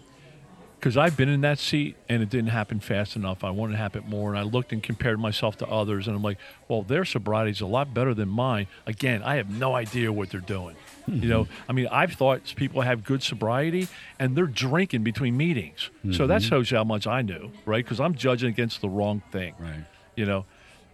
because 0.80 0.96
I've 0.96 1.14
been 1.14 1.28
in 1.28 1.42
that 1.42 1.58
seat 1.58 1.96
and 2.08 2.22
it 2.22 2.30
didn't 2.30 2.48
happen 2.48 2.80
fast 2.80 3.14
enough. 3.14 3.44
I 3.44 3.50
wanted 3.50 3.72
to 3.72 3.78
happen 3.78 4.04
more, 4.08 4.30
and 4.30 4.38
I 4.38 4.42
looked 4.42 4.72
and 4.72 4.82
compared 4.82 5.20
myself 5.20 5.58
to 5.58 5.68
others, 5.68 6.06
and 6.06 6.16
I'm 6.16 6.22
like, 6.22 6.38
well, 6.68 6.82
their 6.82 7.04
sobriety 7.04 7.50
is 7.50 7.60
a 7.60 7.66
lot 7.66 7.92
better 7.92 8.14
than 8.14 8.30
mine. 8.30 8.66
Again, 8.86 9.22
I 9.22 9.36
have 9.36 9.50
no 9.50 9.74
idea 9.74 10.10
what 10.10 10.30
they're 10.30 10.40
doing. 10.40 10.76
You 11.06 11.28
know, 11.28 11.44
mm-hmm. 11.44 11.70
I 11.70 11.72
mean, 11.72 11.88
I've 11.90 12.12
thought 12.12 12.54
people 12.56 12.82
have 12.82 13.04
good 13.04 13.22
sobriety 13.22 13.88
and 14.18 14.36
they're 14.36 14.46
drinking 14.46 15.02
between 15.02 15.36
meetings, 15.36 15.90
so 16.12 16.26
that 16.28 16.40
mm-hmm. 16.40 16.48
shows 16.48 16.70
you 16.70 16.76
how 16.76 16.84
much 16.84 17.06
I 17.06 17.22
knew, 17.22 17.50
right? 17.66 17.84
Because 17.84 18.00
I'm 18.00 18.14
judging 18.14 18.48
against 18.48 18.80
the 18.80 18.88
wrong 18.88 19.22
thing, 19.32 19.54
Right. 19.58 19.84
You 20.16 20.26
know, 20.26 20.44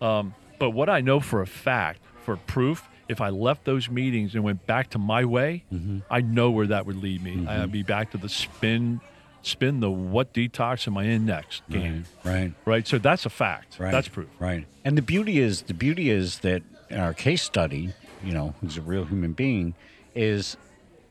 um, 0.00 0.34
but 0.58 0.70
what 0.70 0.88
I 0.88 1.00
know 1.00 1.20
for 1.20 1.42
a 1.42 1.46
fact, 1.46 2.00
for 2.24 2.36
proof, 2.36 2.88
if 3.08 3.20
I 3.20 3.28
left 3.28 3.64
those 3.64 3.88
meetings 3.88 4.34
and 4.34 4.42
went 4.42 4.66
back 4.66 4.90
to 4.90 4.98
my 4.98 5.24
way, 5.24 5.64
mm-hmm. 5.72 5.98
I 6.10 6.22
know 6.22 6.50
where 6.50 6.66
that 6.66 6.86
would 6.86 7.02
lead 7.02 7.22
me. 7.22 7.46
I'd 7.46 7.72
be 7.72 7.82
back 7.82 8.12
to 8.12 8.18
the 8.18 8.28
spin, 8.28 9.00
spin 9.46 9.78
the 9.80 9.90
what 9.90 10.34
detox 10.34 10.88
am 10.88 10.98
I 10.98 11.04
in 11.04 11.08
my 11.08 11.14
index 11.14 11.62
game, 11.70 12.04
Right. 12.24 12.52
right? 12.64 12.86
So 12.86 12.98
that's 12.98 13.26
a 13.26 13.30
fact. 13.30 13.78
Right. 13.78 13.92
That's 13.92 14.08
proof. 14.08 14.28
Right. 14.40 14.66
And 14.84 14.98
the 14.98 15.02
beauty 15.02 15.38
is 15.38 15.62
the 15.62 15.74
beauty 15.74 16.10
is 16.10 16.40
that 16.40 16.62
in 16.90 16.98
our 16.98 17.14
case 17.14 17.42
study, 17.42 17.92
you 18.24 18.32
know, 18.32 18.54
who's 18.60 18.76
a 18.76 18.82
real 18.82 19.04
human 19.04 19.32
being, 19.32 19.74
is 20.14 20.56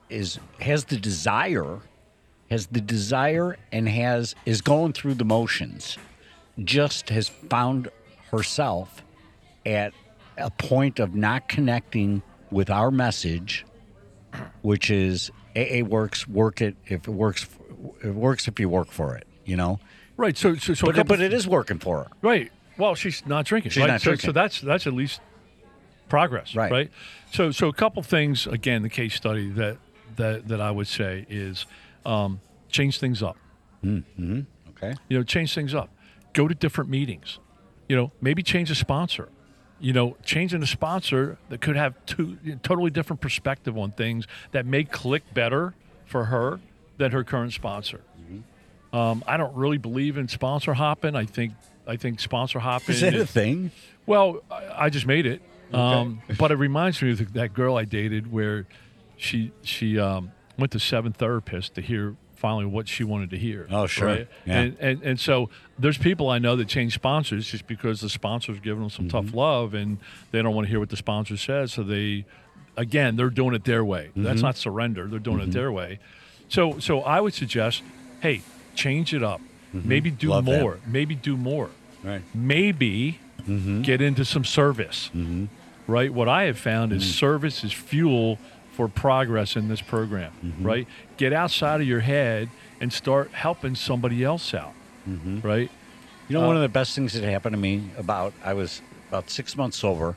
is 0.10 0.40
has 0.60 0.86
the 0.86 0.98
desire, 0.98 1.80
has 2.50 2.68
the 2.68 2.82
desire 2.82 3.58
and 3.72 3.88
has 3.88 4.36
is 4.46 4.62
going 4.62 4.92
through 4.94 5.14
the 5.16 5.26
motions, 5.26 5.98
just 6.64 7.10
has 7.10 7.30
found 7.30 7.90
herself 8.32 9.02
at 9.66 9.94
a 10.38 10.52
point 10.52 11.00
of 11.00 11.16
not 11.16 11.48
connecting 11.48 12.22
with 12.52 12.70
our 12.70 12.92
message, 12.92 13.66
which 14.62 14.92
is 14.92 15.32
AA 15.56 15.82
works, 15.84 16.28
work 16.28 16.62
it 16.62 16.76
if 16.88 17.08
it 17.08 17.12
works 17.12 17.48
it 18.04 18.14
works 18.14 18.48
if 18.48 18.60
you 18.60 18.70
work 18.70 18.92
for 18.92 19.16
it, 19.16 19.28
you 19.46 19.56
know? 19.56 19.80
Right. 20.18 20.38
So, 20.38 20.56
so, 20.56 20.74
so 20.74 20.92
But, 20.92 21.08
but 21.08 21.20
it 21.20 21.34
is 21.34 21.48
working 21.48 21.80
for 21.80 22.04
her. 22.04 22.08
Right. 22.22 22.52
Well, 22.78 22.96
she's 22.96 23.26
not 23.26 23.46
drinking. 23.46 23.72
She's 23.72 23.82
right? 23.82 23.88
not 23.88 24.02
so, 24.02 24.12
drinking. 24.12 24.28
So 24.28 24.32
that's 24.32 24.62
that's 24.62 24.88
at 24.88 24.94
least 24.94 25.22
progress. 26.10 26.56
Right. 26.56 26.72
Right. 26.72 26.92
So 27.32 27.52
so 27.52 27.68
a 27.68 27.74
couple 27.74 28.02
things 28.04 28.48
again, 28.48 28.82
the 28.82 28.90
case 28.90 29.16
study 29.16 29.50
that 29.52 29.78
that 30.16 30.48
that 30.48 30.62
I 30.62 30.72
would 30.72 30.88
say 30.88 31.26
is 31.30 31.66
um, 32.06 32.42
change 32.70 33.00
things 33.00 33.22
up. 33.24 33.38
Mm-hmm. 33.84 34.42
Okay. 34.72 34.94
You 35.10 35.18
know, 35.18 35.24
change 35.24 35.54
things 35.54 35.74
up. 35.74 35.90
Go 36.34 36.48
to 36.48 36.56
different 36.56 36.90
meetings. 36.90 37.40
You 37.88 37.96
know, 37.96 38.12
maybe 38.20 38.44
change 38.44 38.72
a 38.72 38.76
sponsor. 38.76 39.30
You 39.80 39.94
know, 39.94 40.18
changing 40.24 40.64
a 40.64 40.68
sponsor 40.68 41.38
that 41.50 41.62
could 41.62 41.76
have 41.76 41.94
two 42.06 42.38
totally 42.64 42.90
different 42.90 43.22
perspective 43.22 43.78
on 43.78 43.92
things 43.92 44.26
that 44.52 44.66
may 44.66 44.84
click 44.84 45.34
better 45.34 45.76
for 46.06 46.26
her 46.26 46.60
than 46.98 47.12
her 47.12 47.24
current 47.24 47.54
sponsor. 47.54 48.02
Um, 48.94 49.24
I 49.28 49.36
don't 49.38 49.54
really 49.56 49.78
believe 49.78 50.18
in 50.18 50.28
sponsor 50.30 50.74
hopping. 50.74 51.16
I 51.16 51.26
think 51.26 51.54
I 51.86 51.98
think 51.98 52.20
sponsor 52.20 52.60
hopping 52.60 52.96
Is 52.96 53.02
that 53.02 53.14
a 53.14 53.26
thing? 53.26 53.72
well, 54.06 54.42
I, 54.50 54.86
I 54.86 54.90
just 54.90 55.06
made 55.06 55.26
it. 55.26 55.42
Um, 55.74 56.22
but 56.38 56.52
it 56.52 56.56
reminds 56.56 57.02
me 57.02 57.12
of 57.12 57.34
that 57.34 57.54
girl 57.54 57.76
I 57.76 57.84
dated 57.84 58.32
where 58.32 58.66
she 59.18 59.52
she 59.64 60.00
um, 60.00 60.32
went 60.58 60.72
to 60.72 60.80
seven 60.80 61.12
therapists 61.12 61.74
to 61.74 61.82
hear 61.82 62.16
finally 62.36 62.66
what 62.66 62.88
she 62.88 63.04
wanted 63.04 63.32
to 63.32 63.38
hear. 63.38 63.68
Oh, 63.70 63.86
sure. 63.88 64.08
right? 64.08 64.28
Yeah. 64.46 64.60
And, 64.62 64.78
and 64.80 65.04
and 65.04 65.20
so 65.20 65.50
there's 65.78 65.98
people 65.98 66.30
I 66.30 66.38
know 66.40 66.56
that 66.56 66.68
change 66.70 66.94
sponsors 66.94 67.48
just 67.48 67.68
because 67.68 68.00
the 68.00 68.10
sponsor's 68.10 68.60
giving 68.62 68.80
them 68.82 68.90
some 68.90 69.08
Mm-hmm. 69.10 69.26
tough 69.28 69.34
love 69.36 69.74
and 69.74 69.98
they 70.32 70.42
don't 70.42 70.56
want 70.56 70.68
to 70.68 70.70
hear 70.70 70.80
what 70.80 70.90
the 70.90 70.98
sponsor 70.98 71.36
says. 71.36 71.74
So 71.74 71.84
they, 71.84 72.26
again, 72.78 73.18
they're 73.18 73.30
doing 73.30 73.56
it 73.56 73.66
their 73.66 73.84
way. 73.84 74.08
Mm-hmm. 74.12 74.24
That's 74.24 74.42
not 74.42 74.56
surrender. 74.56 75.08
They're 75.08 75.20
doing 75.20 75.42
it 75.42 75.52
their 75.52 75.72
way. 75.72 76.00
So 76.50 76.80
so 76.80 77.02
I 77.02 77.20
would 77.22 77.34
suggest, 77.34 77.84
hey, 78.22 78.42
change 78.76 79.14
it 79.14 79.24
up. 79.24 79.42
Maybe 79.74 80.10
do 80.10 80.28
Mm-hmm. 80.28 80.32
Love 80.36 80.46
that. 80.46 80.62
more. 80.62 80.80
Maybe 80.88 81.16
do 81.16 81.36
more 81.38 81.70
Right. 82.04 82.22
maybe 82.34 83.20
get 83.82 84.02
into 84.02 84.24
some 84.26 84.44
service. 84.46 85.10
Right? 85.88 86.12
What 86.14 86.28
I 86.28 86.44
have 86.44 86.58
found 86.58 86.92
is 86.94 87.04
service 87.16 87.64
is 87.64 87.72
fuel 87.74 88.40
for 88.72 88.88
progress 88.88 89.56
in 89.56 89.68
this 89.68 89.82
program. 89.82 90.32
Right? 90.62 90.88
Get 91.18 91.34
outside 91.34 91.82
of 91.82 91.88
your 91.88 92.00
head 92.02 92.50
and 92.82 92.92
start 92.94 93.32
helping 93.32 93.76
somebody 93.76 94.24
else 94.24 94.54
out. 94.54 94.74
Right? 95.06 95.70
You 96.28 96.34
know, 96.38 96.44
Uh, 96.44 96.48
one 96.48 96.56
of 96.56 96.62
the 96.64 96.70
best 96.70 96.96
things 96.96 97.14
that 97.14 97.24
happened 97.24 97.54
to 97.54 97.60
me 97.60 97.84
about 97.98 98.34
I 98.44 98.54
was 98.54 98.82
about 99.10 99.30
six 99.30 99.56
months 99.56 99.78
sober, 99.78 100.16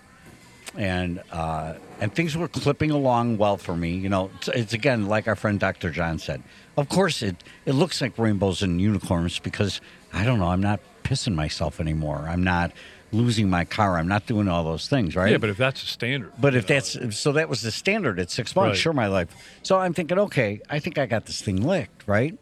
and 0.77 1.21
uh, 1.31 1.75
and 2.01 2.15
things 2.15 2.37
were 2.37 2.49
clipping 2.49 2.91
along 2.91 3.39
well 3.39 3.57
for 3.57 3.77
me. 3.77 3.91
You 3.91 4.09
know, 4.09 4.31
it's, 4.37 4.49
it's 4.49 4.73
again 4.73 5.07
like 5.07 5.29
our 5.29 5.37
friend 5.37 5.59
Dr. 5.59 5.91
John 5.91 6.19
said. 6.19 6.43
Of 6.77 6.89
course, 6.89 7.23
it 7.23 7.43
it 7.67 7.73
looks 7.73 8.01
like 8.01 8.19
rainbows 8.19 8.63
and 8.63 8.81
unicorns 8.81 9.39
because 9.39 9.81
I 10.13 10.25
don't 10.25 10.39
know. 10.39 10.49
I'm 10.49 10.61
not 10.61 10.81
pissing 11.03 11.35
myself 11.35 11.81
anymore. 11.81 12.27
I'm 12.29 12.45
not 12.45 12.73
losing 13.13 13.49
my 13.49 13.65
car. 13.65 13.99
I'm 13.99 14.09
not 14.09 14.27
doing 14.27 14.49
all 14.49 14.65
those 14.65 14.89
things. 14.89 15.17
Right? 15.17 15.33
Yeah, 15.33 15.39
but 15.39 15.51
if 15.51 15.57
that's 15.57 15.81
the 15.81 15.87
standard. 15.87 16.33
But 16.39 16.55
if 16.55 16.67
that's 16.67 17.17
so, 17.17 17.33
that 17.33 17.49
was 17.49 17.63
the 17.63 17.71
standard 17.71 18.19
at 18.21 18.31
six 18.31 18.55
months. 18.55 18.71
Right. 18.71 18.79
Sure, 18.79 18.93
my 18.93 19.07
life. 19.07 19.29
So 19.63 19.79
I'm 19.79 19.95
thinking, 19.95 20.19
okay, 20.19 20.61
I 20.69 20.79
think 20.79 20.99
I 20.99 21.07
got 21.07 21.27
this 21.27 21.43
thing 21.43 21.63
licked, 21.63 22.07
right? 22.07 22.39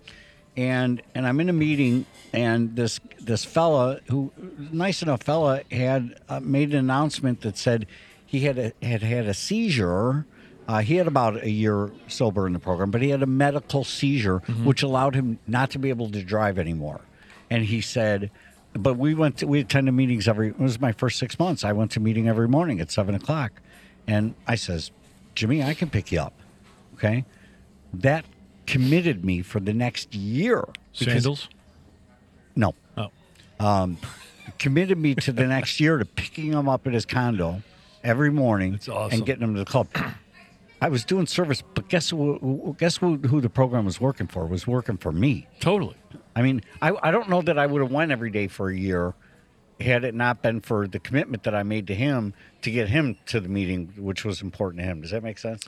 And 0.56 1.02
and 1.14 1.26
I'm 1.26 1.38
in 1.40 1.48
a 1.48 1.52
meeting, 1.54 2.06
and 2.32 2.74
this 2.76 2.98
this 3.20 3.44
fella 3.44 4.00
who 4.08 4.32
nice 4.58 5.02
enough 5.02 5.22
fella 5.22 5.62
had 5.70 6.18
uh, 6.28 6.40
made 6.40 6.70
an 6.70 6.78
announcement 6.78 7.42
that 7.42 7.58
said 7.58 7.86
he 8.26 8.40
had 8.40 8.58
a, 8.58 8.72
had 8.82 9.02
had 9.02 9.26
a 9.26 9.34
seizure. 9.34 10.26
Uh, 10.68 10.80
he 10.80 10.96
had 10.96 11.06
about 11.06 11.42
a 11.44 11.50
year 11.50 11.90
sober 12.08 12.46
in 12.46 12.52
the 12.52 12.58
program, 12.58 12.90
but 12.90 13.00
he 13.00 13.10
had 13.10 13.22
a 13.22 13.26
medical 13.26 13.84
seizure, 13.84 14.38
which 14.64 14.82
allowed 14.82 15.14
him 15.14 15.38
not 15.46 15.70
to 15.70 15.78
be 15.78 15.90
able 15.90 16.10
to 16.10 16.22
drive 16.22 16.58
anymore. 16.58 17.00
and 17.48 17.64
he 17.64 17.80
said, 17.80 18.28
"But 18.72 18.94
we 18.98 19.14
went 19.14 19.36
to 19.38 19.46
we 19.46 19.60
attended 19.60 19.94
meetings 19.94 20.26
every. 20.26 20.48
It 20.48 20.58
was 20.58 20.80
my 20.80 20.90
first 20.90 21.18
six 21.20 21.38
months. 21.38 21.62
I 21.64 21.72
went 21.72 21.92
to 21.92 22.00
meeting 22.00 22.26
every 22.28 22.48
morning 22.48 22.80
at 22.80 22.90
seven 22.90 23.14
o'clock, 23.14 23.52
and 24.08 24.34
I 24.48 24.56
says, 24.56 24.90
Jimmy, 25.36 25.62
I 25.62 25.72
can 25.74 25.88
pick 25.88 26.10
you 26.10 26.18
up. 26.20 26.32
Okay, 26.94 27.24
that 27.94 28.24
committed 28.66 29.24
me 29.24 29.42
for 29.42 29.60
the 29.60 29.72
next 29.72 30.12
year. 30.16 30.64
because- 30.98 31.12
Sandals? 31.22 31.48
No, 32.56 32.74
Oh. 32.98 33.10
committed 34.58 34.98
me 34.98 35.14
to 35.14 35.30
the 35.32 35.46
next 35.46 35.78
year 35.78 35.98
to 35.98 36.04
picking 36.04 36.52
him 36.52 36.68
up 36.68 36.86
at 36.86 36.92
his 36.94 37.04
condo 37.06 37.62
every 38.06 38.30
morning 38.30 38.72
That's 38.72 38.88
awesome. 38.88 39.18
and 39.18 39.26
getting 39.26 39.42
him 39.42 39.54
to 39.54 39.60
the 39.60 39.66
club. 39.66 39.88
I 40.80 40.88
was 40.88 41.04
doing 41.04 41.26
service, 41.26 41.62
but 41.74 41.88
guess 41.88 42.10
who? 42.10 42.76
Guess 42.78 42.98
who, 42.98 43.16
who 43.16 43.40
the 43.40 43.48
program 43.48 43.86
was 43.86 43.98
working 44.00 44.26
for? 44.26 44.44
It 44.44 44.50
was 44.50 44.66
working 44.66 44.98
for 44.98 45.10
me. 45.10 45.46
Totally. 45.58 45.96
I 46.34 46.42
mean, 46.42 46.60
I, 46.82 46.92
I 47.02 47.10
don't 47.10 47.30
know 47.30 47.40
that 47.42 47.58
I 47.58 47.66
would 47.66 47.80
have 47.80 47.90
went 47.90 48.12
every 48.12 48.30
day 48.30 48.46
for 48.46 48.68
a 48.68 48.76
year 48.76 49.14
had 49.80 50.04
it 50.04 50.14
not 50.14 50.42
been 50.42 50.60
for 50.60 50.86
the 50.86 50.98
commitment 50.98 51.42
that 51.42 51.54
I 51.54 51.62
made 51.62 51.86
to 51.88 51.94
him 51.94 52.34
to 52.62 52.70
get 52.70 52.88
him 52.88 53.16
to 53.26 53.40
the 53.40 53.48
meeting, 53.48 53.92
which 53.98 54.24
was 54.24 54.40
important 54.40 54.80
to 54.80 54.86
him. 54.86 55.02
Does 55.02 55.10
that 55.10 55.22
make 55.22 55.38
sense? 55.38 55.64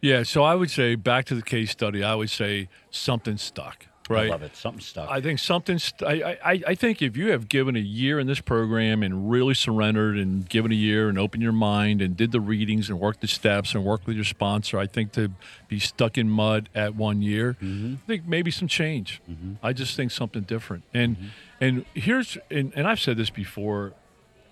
Yeah, 0.00 0.22
so 0.22 0.44
I 0.44 0.54
would 0.54 0.70
say 0.70 0.94
back 0.94 1.24
to 1.26 1.34
the 1.34 1.42
case 1.42 1.70
study, 1.70 2.04
I 2.04 2.14
would 2.14 2.30
say 2.30 2.68
something 2.90 3.36
stuck, 3.36 3.86
right? 4.08 4.26
I 4.26 4.30
love 4.30 4.42
it. 4.42 4.56
Something 4.56 4.80
stuck. 4.80 5.10
I 5.10 5.20
think 5.20 5.38
something. 5.38 5.78
St- 5.78 6.02
I, 6.02 6.38
I 6.44 6.62
I 6.68 6.74
think 6.74 7.02
if 7.02 7.16
you 7.16 7.30
have 7.30 7.48
given 7.48 7.76
a 7.76 7.80
year 7.80 8.18
in 8.18 8.26
this 8.26 8.40
program 8.40 9.02
and 9.02 9.30
really 9.30 9.54
surrendered 9.54 10.16
and 10.16 10.48
given 10.48 10.72
a 10.72 10.76
year 10.76 11.08
and 11.08 11.18
opened 11.18 11.42
your 11.42 11.52
mind 11.52 12.00
and 12.00 12.16
did 12.16 12.32
the 12.32 12.40
readings 12.40 12.88
and 12.88 12.98
worked 12.98 13.20
the 13.20 13.28
steps 13.28 13.74
and 13.74 13.84
worked 13.84 14.06
with 14.06 14.16
your 14.16 14.24
sponsor, 14.24 14.78
I 14.78 14.86
think 14.86 15.12
to 15.12 15.30
be 15.68 15.78
stuck 15.78 16.18
in 16.18 16.28
mud 16.28 16.68
at 16.74 16.94
one 16.94 17.22
year, 17.22 17.56
mm-hmm. 17.62 17.94
I 17.94 18.06
think 18.06 18.26
maybe 18.26 18.50
some 18.50 18.68
change. 18.68 19.20
Mm-hmm. 19.30 19.54
I 19.62 19.72
just 19.72 19.96
think 19.96 20.10
something 20.10 20.42
different. 20.42 20.84
And 20.94 21.16
mm-hmm. 21.16 21.26
and 21.60 21.84
here's 21.94 22.38
and, 22.50 22.72
and 22.74 22.86
I've 22.86 23.00
said 23.00 23.16
this 23.16 23.30
before, 23.30 23.92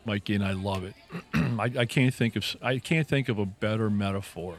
Mikey, 0.04 0.34
and 0.34 0.44
I 0.44 0.52
love 0.52 0.84
it. 0.84 0.94
I, 1.34 1.80
I 1.80 1.84
can't 1.86 2.14
think 2.14 2.36
of 2.36 2.44
I 2.62 2.78
can't 2.78 3.08
think 3.08 3.28
of 3.28 3.38
a 3.38 3.46
better 3.46 3.90
metaphor. 3.90 4.58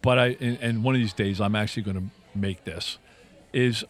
But 0.00 0.18
I 0.18 0.26
and, 0.40 0.58
and 0.60 0.84
one 0.84 0.94
of 0.94 1.00
these 1.00 1.12
days 1.12 1.40
I'm 1.40 1.56
actually 1.56 1.82
going 1.82 1.96
to 1.96 2.38
make 2.38 2.64
this 2.64 2.98
is 3.52 3.84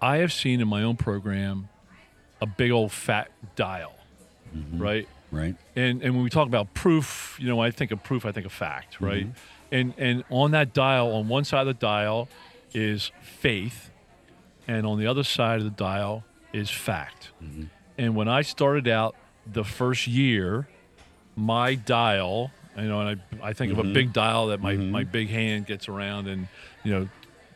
I 0.00 0.18
have 0.18 0.32
seen 0.32 0.60
in 0.60 0.68
my 0.68 0.82
own 0.82 0.96
program 0.96 1.68
a 2.40 2.46
big 2.46 2.70
old 2.70 2.92
fat 2.92 3.30
dial, 3.56 3.94
mm-hmm. 4.56 4.82
right? 4.82 5.08
right. 5.30 5.56
And 5.76 6.02
and 6.02 6.14
when 6.14 6.24
we 6.24 6.30
talk 6.30 6.46
about 6.46 6.72
proof, 6.74 7.36
you 7.40 7.48
know, 7.48 7.60
I 7.60 7.70
think 7.70 7.90
of 7.90 8.02
proof, 8.02 8.24
I 8.24 8.32
think 8.32 8.46
of 8.46 8.52
fact, 8.52 8.94
mm-hmm. 8.94 9.04
right? 9.04 9.26
And 9.70 9.94
and 9.98 10.24
on 10.30 10.52
that 10.52 10.72
dial, 10.72 11.12
on 11.12 11.28
one 11.28 11.44
side 11.44 11.60
of 11.60 11.66
the 11.66 11.74
dial 11.74 12.28
is 12.72 13.12
faith, 13.20 13.90
and 14.66 14.86
on 14.86 14.98
the 14.98 15.06
other 15.06 15.24
side 15.24 15.58
of 15.58 15.64
the 15.64 15.70
dial 15.70 16.24
is 16.52 16.70
fact. 16.70 17.30
Mm-hmm. 17.42 17.64
And 17.98 18.16
when 18.16 18.28
I 18.28 18.42
started 18.42 18.88
out 18.88 19.14
the 19.46 19.64
first 19.64 20.06
year, 20.06 20.68
my 21.36 21.74
dial, 21.74 22.50
you 22.76 22.88
know, 22.88 23.00
and 23.00 23.20
I, 23.42 23.48
I 23.48 23.52
think 23.52 23.72
of 23.72 23.78
a 23.78 23.84
big 23.84 24.12
dial 24.12 24.48
that 24.48 24.60
my, 24.60 24.74
my 24.76 25.04
big 25.04 25.28
hand 25.28 25.66
gets 25.66 25.88
around 25.88 26.28
and, 26.28 26.48
you 26.82 26.92
know, 26.92 27.08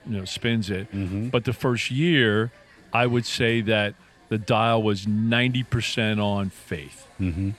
you 0.07 0.19
know, 0.19 0.25
spins 0.25 0.71
it. 0.71 0.91
Mm-hmm. 0.93 1.29
But 1.29 1.45
the 1.45 1.53
first 1.53 1.91
year, 1.91 2.51
I 2.93 3.07
would 3.07 3.27
say 3.27 3.61
that 3.63 3.95
the 4.29 4.39
dial 4.39 4.83
was 4.83 5.07
90% 5.07 6.23
on 6.23 6.51
faith. 6.51 7.07
Mm-hmm. 7.21 7.51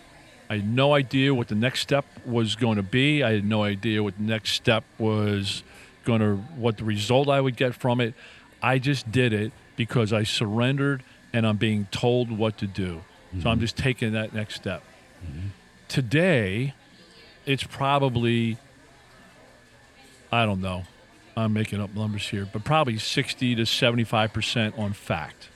I 0.49 0.55
had 0.57 0.67
no 0.67 0.93
idea 0.93 1.33
what 1.33 1.47
the 1.47 1.55
next 1.55 1.81
step 1.81 2.05
was 2.25 2.55
going 2.55 2.77
to 2.77 2.83
be. 2.83 3.23
I 3.23 3.33
had 3.33 3.45
no 3.45 3.63
idea 3.63 4.03
what 4.03 4.17
the 4.17 4.23
next 4.23 4.51
step 4.51 4.83
was 4.99 5.63
going 6.03 6.21
to, 6.21 6.35
what 6.55 6.77
the 6.77 6.83
result 6.83 7.29
I 7.29 7.41
would 7.41 7.55
get 7.55 7.73
from 7.73 7.99
it. 7.99 8.13
I 8.61 8.77
just 8.77 9.11
did 9.11 9.33
it 9.33 9.51
because 9.75 10.13
I 10.13 10.23
surrendered 10.23 11.03
and 11.33 11.45
I'm 11.45 11.57
being 11.57 11.87
told 11.91 12.31
what 12.31 12.57
to 12.59 12.67
do. 12.67 13.01
So 13.41 13.49
I'm 13.49 13.55
mm-hmm. 13.55 13.61
just 13.61 13.75
taking 13.75 14.13
that 14.13 14.33
next 14.33 14.55
step. 14.55 14.83
Today, 15.87 16.73
it's 17.45 17.63
probably, 17.63 18.57
I 20.31 20.45
don't 20.45 20.61
know, 20.61 20.83
I'm 21.37 21.53
making 21.53 21.81
up 21.81 21.93
numbers 21.93 22.27
here, 22.27 22.47
but 22.51 22.63
probably 22.63 22.97
60 22.97 23.55
to 23.55 23.61
75% 23.63 24.77
on 24.79 24.93
fact. 24.93 25.49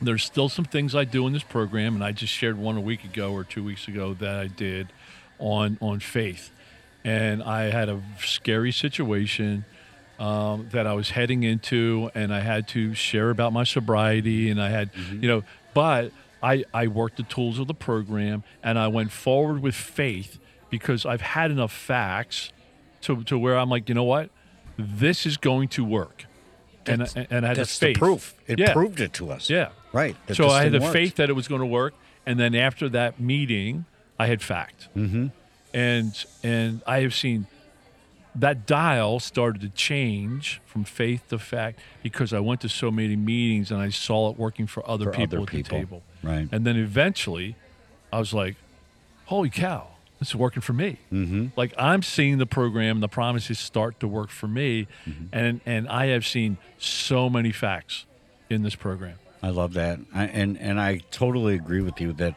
There's 0.00 0.24
still 0.24 0.48
some 0.48 0.64
things 0.64 0.94
I 0.94 1.04
do 1.04 1.26
in 1.26 1.32
this 1.32 1.42
program, 1.42 1.94
and 1.94 2.02
I 2.02 2.12
just 2.12 2.32
shared 2.32 2.58
one 2.58 2.76
a 2.76 2.80
week 2.80 3.04
ago 3.04 3.32
or 3.32 3.44
two 3.44 3.62
weeks 3.62 3.86
ago 3.86 4.14
that 4.14 4.34
I 4.36 4.46
did 4.48 4.88
on 5.38 5.78
on 5.80 6.00
faith. 6.00 6.50
And 7.04 7.42
I 7.42 7.64
had 7.70 7.88
a 7.88 8.00
scary 8.20 8.72
situation 8.72 9.64
um, 10.18 10.68
that 10.72 10.86
I 10.86 10.94
was 10.94 11.10
heading 11.10 11.42
into, 11.42 12.10
and 12.14 12.32
I 12.34 12.40
had 12.40 12.66
to 12.68 12.94
share 12.94 13.30
about 13.30 13.52
my 13.52 13.64
sobriety, 13.64 14.50
and 14.50 14.60
I 14.62 14.70
had, 14.70 14.90
you 15.20 15.28
know, 15.28 15.42
but 15.74 16.12
I 16.42 16.64
I 16.74 16.86
worked 16.88 17.16
the 17.18 17.22
tools 17.24 17.58
of 17.58 17.66
the 17.68 17.74
program, 17.74 18.42
and 18.62 18.78
I 18.78 18.88
went 18.88 19.12
forward 19.12 19.62
with 19.62 19.74
faith 19.74 20.38
because 20.70 21.04
I've 21.06 21.20
had 21.20 21.50
enough 21.50 21.72
facts 21.72 22.52
to 23.02 23.22
to 23.24 23.38
where 23.38 23.56
I'm 23.58 23.68
like, 23.68 23.88
you 23.88 23.94
know 23.94 24.04
what, 24.04 24.30
this 24.78 25.26
is 25.26 25.36
going 25.36 25.68
to 25.68 25.84
work. 25.84 26.26
And, 26.86 27.00
That's- 27.02 27.26
and 27.30 27.44
I 27.44 27.48
had 27.48 27.56
That's 27.58 27.78
the 27.78 27.86
faith. 27.86 27.94
the 27.94 27.98
proof. 28.00 28.34
It 28.46 28.58
Yeah. 28.58 28.72
proved 28.72 29.00
it 29.00 29.12
to 29.14 29.30
us. 29.30 29.48
Yeah. 29.48 29.68
Right. 29.92 30.16
So 30.32 30.48
I 30.48 30.64
had 30.64 30.72
the 30.72 30.80
works. 30.80 30.92
faith 30.92 31.14
that 31.16 31.28
it 31.30 31.34
was 31.34 31.46
going 31.46 31.60
to 31.60 31.66
work, 31.66 31.94
and 32.26 32.40
then 32.40 32.54
after 32.54 32.88
that 32.88 33.20
meeting, 33.20 33.84
I 34.18 34.26
had 34.26 34.42
fact. 34.42 34.88
Mm-hmm. 34.96 35.26
And 35.74 36.24
and 36.42 36.82
I 36.86 37.00
have 37.00 37.14
seen 37.14 37.46
that 38.34 38.66
dial 38.66 39.20
started 39.20 39.60
to 39.60 39.68
change 39.68 40.60
from 40.64 40.84
faith 40.84 41.28
to 41.28 41.38
fact 41.38 41.78
because 42.02 42.32
I 42.32 42.40
went 42.40 42.62
to 42.62 42.68
so 42.68 42.90
many 42.90 43.14
meetings 43.16 43.70
and 43.70 43.80
I 43.80 43.90
saw 43.90 44.30
it 44.30 44.38
working 44.38 44.66
for 44.66 44.88
other 44.88 45.06
For 45.06 45.10
people 45.12 45.38
other 45.38 45.42
at 45.42 45.48
people. 45.52 45.78
the 45.78 45.84
table. 45.84 46.02
Right. 46.22 46.48
And 46.50 46.64
then 46.66 46.76
eventually, 46.76 47.56
I 48.12 48.18
was 48.18 48.32
like, 48.32 48.56
"Holy 49.26 49.50
cow, 49.50 49.88
this 50.22 50.28
is 50.30 50.36
working 50.36 50.62
for 50.62 50.72
me!" 50.72 50.98
Mm-hmm. 51.12 51.46
Like 51.56 51.74
I'm 51.78 52.02
seeing 52.02 52.38
the 52.38 52.46
program, 52.46 53.00
the 53.00 53.08
promises 53.08 53.58
start 53.58 54.00
to 54.00 54.08
work 54.08 54.30
for 54.30 54.48
me, 54.48 54.86
Mm-hmm. 55.06 55.24
and 55.32 55.60
and 55.66 55.88
I 55.88 56.06
have 56.06 56.26
seen 56.26 56.56
so 56.78 57.28
many 57.28 57.52
facts 57.52 58.06
in 58.48 58.62
this 58.62 58.74
program. 58.74 59.16
I 59.42 59.50
love 59.50 59.72
that, 59.74 59.98
I, 60.14 60.24
and 60.26 60.56
and 60.58 60.80
I 60.80 61.00
totally 61.10 61.54
agree 61.54 61.82
with 61.82 62.00
you 62.00 62.12
that. 62.14 62.34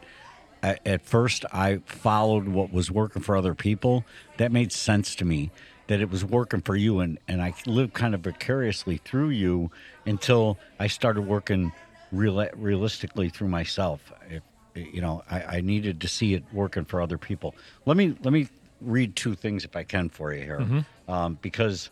a- 0.62 0.88
At 0.88 1.02
first, 1.06 1.44
I 1.52 1.78
followed 1.86 2.48
what 2.48 2.72
was 2.72 2.90
working 2.90 3.22
for 3.22 3.36
other 3.36 3.54
people. 3.54 4.04
That 4.38 4.50
made 4.50 4.72
sense 4.72 5.14
to 5.16 5.24
me. 5.24 5.50
That 5.88 6.00
it 6.00 6.10
was 6.10 6.24
working 6.24 6.62
for 6.62 6.74
you, 6.74 6.98
and 7.00 7.18
and 7.28 7.40
I 7.40 7.54
lived 7.66 7.92
kind 7.94 8.14
of 8.14 8.22
vicariously 8.22 8.96
through 9.04 9.30
you 9.30 9.70
until 10.06 10.58
I 10.80 10.88
started 10.88 11.22
working 11.22 11.70
real, 12.10 12.44
realistically 12.56 13.28
through 13.28 13.48
myself. 13.48 14.00
If, 14.28 14.42
you 14.76 15.00
know, 15.00 15.22
I, 15.30 15.42
I 15.56 15.60
needed 15.60 16.00
to 16.02 16.08
see 16.08 16.34
it 16.34 16.44
working 16.52 16.84
for 16.84 17.00
other 17.00 17.18
people. 17.18 17.54
Let 17.84 17.96
me 17.96 18.14
let 18.22 18.32
me 18.32 18.48
read 18.80 19.16
two 19.16 19.34
things 19.34 19.64
if 19.64 19.74
I 19.76 19.82
can 19.84 20.08
for 20.08 20.32
you 20.32 20.42
here, 20.44 20.84
um, 21.08 21.38
because 21.42 21.90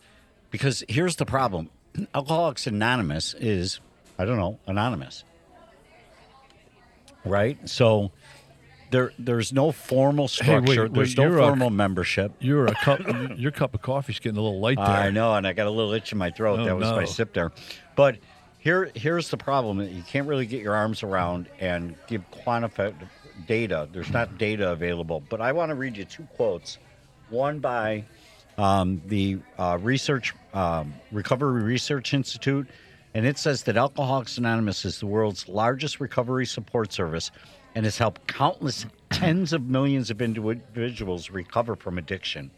because 0.51 0.85
here's 0.89 1.17
the 1.17 1.27
problem: 1.27 1.71
Alcoholics 2.15 2.67
Anonymous 2.67 3.35
is 3.35 3.81
I 4.19 4.25
don't 4.25 4.37
know 4.39 4.59
anonymous, 4.67 5.25
right? 7.25 7.59
So 7.69 8.11
there 8.91 9.13
there's 9.19 9.53
no 9.53 9.73
formal 9.73 10.29
Hey, 10.29 10.59
wait, 10.59 10.63
structure. 10.69 10.83
wait, 10.85 10.93
there's 10.95 11.17
no 11.17 11.25
you're 11.25 11.39
a- 11.39 11.43
formal 11.43 11.71
membership. 11.71 12.33
Your 12.41 12.67
a 12.67 12.75
cup, 12.75 13.01
your 13.37 13.51
cup 13.51 13.75
of 13.75 13.83
coffee's 13.83 14.19
getting 14.21 14.39
a 14.39 14.43
little 14.43 14.61
light 14.61 14.77
there. 14.77 14.87
I 14.87 15.11
know, 15.11 15.35
and 15.35 15.47
I 15.47 15.53
got 15.53 15.67
a 15.67 15.71
little 15.71 15.93
itch 15.93 16.13
in 16.13 16.19
my 16.19 16.31
throat. 16.31 16.61
Oh, 16.61 16.65
that 16.65 16.77
was 16.77 16.89
my 16.91 17.01
no. 17.01 17.07
sip 17.07 17.33
there. 17.35 17.53
But 17.97 18.19
here, 18.65 18.91
here's 18.95 19.29
the 19.29 19.37
problem: 19.37 19.81
you 19.83 20.03
can't 20.03 20.27
really 20.27 20.47
get 20.47 20.63
your 20.63 20.75
arms 20.75 21.03
around 21.03 21.49
and 21.61 21.95
give 22.07 22.23
quantified 22.31 22.95
data. 23.47 23.87
There's 23.93 24.11
not 24.11 24.39
data 24.39 24.73
available. 24.73 25.23
But 25.29 25.43
I 25.43 25.53
want 25.53 25.69
to 25.69 25.75
read 25.75 25.99
you 25.99 26.07
two 26.07 26.27
quotes. 26.35 26.79
One 27.29 27.59
by 27.59 28.05
um, 28.57 29.03
the 29.07 29.39
uh, 29.59 29.79
research 29.83 30.33
um, 30.55 30.95
Recovery 31.13 31.63
Research 31.63 32.15
Institute, 32.15 32.67
and 33.13 33.27
it 33.27 33.37
says 33.37 33.65
that 33.65 33.77
Alcoholics 33.77 34.39
Anonymous 34.39 34.87
is 34.87 34.99
the 34.99 35.07
world's 35.07 35.47
largest 35.47 36.01
recovery 36.01 36.47
support 36.47 36.91
service 36.91 37.31
and 37.75 37.85
has 37.85 37.99
helped 37.99 38.27
countless 38.29 38.87
tens 39.11 39.53
of 39.53 39.69
millions 39.69 40.11
of 40.11 40.23
individuals 40.23 41.29
recover 41.29 41.77
from 41.77 41.99
addiction 41.99 42.51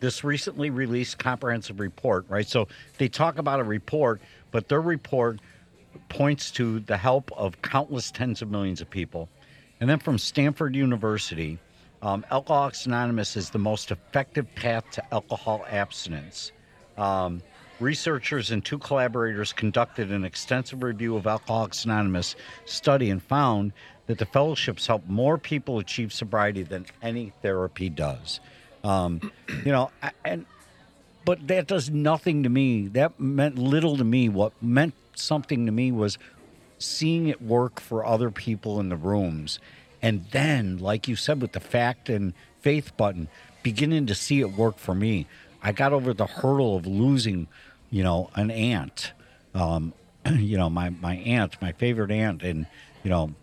this 0.00 0.24
recently 0.24 0.70
released 0.70 1.18
comprehensive 1.18 1.78
report, 1.78 2.24
right? 2.28 2.48
So 2.48 2.66
they 2.98 3.08
talk 3.08 3.38
about 3.38 3.60
a 3.60 3.64
report, 3.64 4.20
but 4.50 4.68
their 4.68 4.80
report 4.80 5.40
points 6.08 6.50
to 6.52 6.80
the 6.80 6.96
help 6.96 7.30
of 7.36 7.60
countless 7.62 8.10
tens 8.10 8.42
of 8.42 8.50
millions 8.50 8.80
of 8.80 8.90
people. 8.90 9.28
And 9.80 9.88
then 9.88 9.98
from 9.98 10.18
Stanford 10.18 10.76
University, 10.76 11.58
um, 12.02 12.24
Alcoholics 12.30 12.86
Anonymous 12.86 13.36
is 13.36 13.50
the 13.50 13.58
most 13.58 13.90
effective 13.90 14.46
path 14.54 14.84
to 14.92 15.14
alcohol 15.14 15.64
abstinence. 15.68 16.52
Um, 16.96 17.42
researchers 17.78 18.50
and 18.50 18.64
two 18.64 18.78
collaborators 18.78 19.52
conducted 19.52 20.10
an 20.10 20.24
extensive 20.24 20.82
review 20.82 21.16
of 21.16 21.26
Alcoholics 21.26 21.84
Anonymous 21.84 22.36
study 22.64 23.10
and 23.10 23.22
found 23.22 23.72
that 24.06 24.18
the 24.18 24.26
fellowships 24.26 24.86
help 24.86 25.06
more 25.06 25.38
people 25.38 25.78
achieve 25.78 26.12
sobriety 26.12 26.62
than 26.62 26.86
any 27.02 27.32
therapy 27.42 27.88
does. 27.88 28.40
Um, 28.82 29.32
you 29.64 29.72
know, 29.72 29.90
and 30.24 30.46
but 31.24 31.46
that 31.48 31.66
does 31.66 31.90
nothing 31.90 32.42
to 32.42 32.48
me. 32.48 32.88
That 32.88 33.18
meant 33.20 33.58
little 33.58 33.96
to 33.96 34.04
me. 34.04 34.28
What 34.28 34.52
meant 34.62 34.94
something 35.14 35.66
to 35.66 35.72
me 35.72 35.92
was 35.92 36.18
seeing 36.78 37.28
it 37.28 37.42
work 37.42 37.80
for 37.80 38.04
other 38.04 38.30
people 38.30 38.80
in 38.80 38.88
the 38.88 38.96
rooms. 38.96 39.58
And 40.02 40.24
then, 40.30 40.78
like 40.78 41.08
you 41.08 41.16
said, 41.16 41.42
with 41.42 41.52
the 41.52 41.60
fact 41.60 42.08
and 42.08 42.32
faith 42.60 42.96
button, 42.96 43.28
beginning 43.62 44.06
to 44.06 44.14
see 44.14 44.40
it 44.40 44.52
work 44.52 44.78
for 44.78 44.94
me. 44.94 45.26
I 45.62 45.72
got 45.72 45.92
over 45.92 46.14
the 46.14 46.26
hurdle 46.26 46.76
of 46.76 46.86
losing, 46.86 47.48
you 47.90 48.02
know, 48.02 48.30
an 48.34 48.50
aunt. 48.50 49.12
Um, 49.54 49.92
you 50.30 50.56
know, 50.56 50.70
my, 50.70 50.90
my 50.90 51.16
aunt, 51.16 51.60
my 51.60 51.72
favorite 51.72 52.10
aunt, 52.10 52.42
and, 52.42 52.66
you 53.02 53.10
know, 53.10 53.34